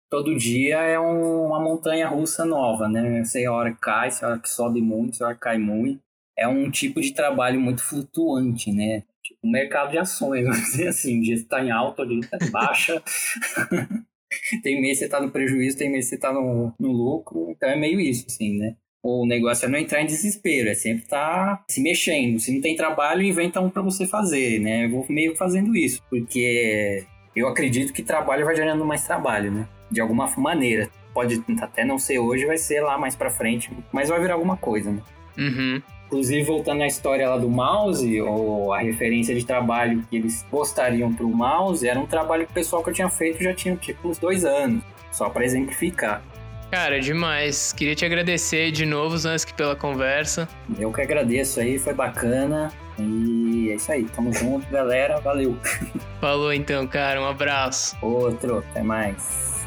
Todo 0.09 0.35
dia 0.35 0.79
é 0.79 0.99
um, 0.99 1.45
uma 1.45 1.59
montanha 1.59 2.07
russa 2.07 2.43
nova, 2.43 2.87
né? 2.87 3.23
Você 3.23 3.47
hora 3.47 3.71
que 3.71 3.79
cai, 3.79 4.09
você 4.09 4.25
hora 4.25 4.39
que 4.39 4.49
sobe 4.49 4.81
muito, 4.81 5.15
você 5.15 5.23
hora 5.23 5.35
que 5.35 5.41
cai 5.41 5.57
muito. 5.57 6.01
É 6.37 6.47
um 6.47 6.71
tipo 6.71 6.99
de 7.01 7.13
trabalho 7.13 7.59
muito 7.59 7.83
flutuante, 7.83 8.71
né? 8.71 9.03
tipo, 9.29 9.47
mercado 9.47 9.91
de 9.91 9.97
ações, 9.97 10.43
vamos 10.45 10.61
dizer 10.61 10.87
assim. 10.87 11.17
Um 11.17 11.21
dia 11.21 11.37
você 11.37 11.43
está 11.43 11.63
em 11.63 11.71
alta, 11.71 12.01
outro 12.01 12.19
dia 12.19 12.25
está 12.25 12.45
em 12.45 12.51
baixa. 12.51 13.01
tem 14.63 14.81
mês 14.81 14.93
que 14.93 14.99
você 14.99 15.05
está 15.05 15.21
no 15.21 15.31
prejuízo, 15.31 15.77
tem 15.77 15.91
mês 15.91 16.05
que 16.05 16.09
você 16.09 16.15
está 16.15 16.33
no, 16.33 16.73
no 16.79 16.91
lucro. 16.91 17.49
Então 17.51 17.69
é 17.69 17.75
meio 17.75 17.99
isso, 17.99 18.25
assim, 18.27 18.57
né? 18.57 18.75
O 19.01 19.25
negócio 19.25 19.65
é 19.65 19.69
não 19.69 19.79
entrar 19.79 20.01
em 20.01 20.05
desespero, 20.05 20.67
é 20.69 20.73
sempre 20.73 21.03
estar 21.03 21.57
tá 21.57 21.65
se 21.69 21.81
mexendo. 21.81 22.37
Se 22.37 22.53
não 22.53 22.59
tem 22.59 22.75
trabalho, 22.75 23.21
inventa 23.21 23.61
um 23.61 23.69
para 23.69 23.81
você 23.81 24.05
fazer, 24.05 24.59
né? 24.59 24.85
Eu 24.85 24.89
vou 24.89 25.05
meio 25.07 25.35
fazendo 25.37 25.73
isso, 25.75 26.03
porque 26.09 27.05
eu 27.33 27.47
acredito 27.47 27.93
que 27.93 28.03
trabalho 28.03 28.43
vai 28.43 28.55
gerando 28.55 28.83
mais 28.85 29.05
trabalho, 29.05 29.51
né? 29.51 29.67
De 29.89 30.01
alguma 30.01 30.27
maneira. 30.37 30.89
Pode 31.13 31.43
até 31.61 31.83
não 31.83 31.97
ser 31.97 32.19
hoje, 32.19 32.45
vai 32.45 32.57
ser 32.57 32.81
lá 32.81 32.97
mais 32.97 33.15
para 33.15 33.29
frente, 33.29 33.71
mas 33.91 34.09
vai 34.09 34.19
virar 34.19 34.35
alguma 34.35 34.55
coisa, 34.55 34.91
né? 34.91 35.01
Uhum. 35.37 35.81
Inclusive, 36.05 36.43
voltando 36.43 36.81
à 36.81 36.87
história 36.87 37.29
lá 37.29 37.37
do 37.37 37.49
mouse, 37.49 38.21
ou 38.21 38.73
a 38.73 38.79
referência 38.79 39.35
de 39.35 39.45
trabalho 39.45 40.03
que 40.09 40.17
eles 40.17 40.45
gostariam 40.51 41.13
para 41.13 41.25
o 41.25 41.29
mouse, 41.29 41.87
era 41.87 41.99
um 41.99 42.05
trabalho 42.05 42.45
que 42.45 42.51
o 42.51 42.53
pessoal 42.53 42.83
que 42.83 42.89
eu 42.89 42.93
tinha 42.93 43.09
feito 43.09 43.43
já 43.43 43.53
tinha 43.53 43.75
tipo 43.75 44.07
uns 44.07 44.17
dois 44.17 44.43
anos, 44.45 44.83
só 45.11 45.29
para 45.29 45.45
exemplificar. 45.45 46.23
Cara, 46.71 46.99
demais. 46.99 47.73
Queria 47.73 47.95
te 47.95 48.05
agradecer 48.05 48.71
de 48.71 48.85
novo, 48.85 49.17
Zansky, 49.17 49.53
pela 49.53 49.75
conversa. 49.75 50.47
Eu 50.77 50.91
que 50.91 51.01
agradeço 51.01 51.59
aí, 51.59 51.79
foi 51.79 51.93
bacana. 51.93 52.71
E 52.97 53.69
é 53.71 53.75
isso 53.75 53.91
aí, 53.91 54.05
tamo 54.05 54.31
junto, 54.33 54.69
galera. 54.69 55.19
Valeu. 55.19 55.57
Falou 56.21 56.53
então, 56.53 56.85
cara. 56.85 57.19
Um 57.21 57.27
abraço. 57.27 57.97
Outro, 58.01 58.59
até 58.59 58.83
mais. 58.83 59.58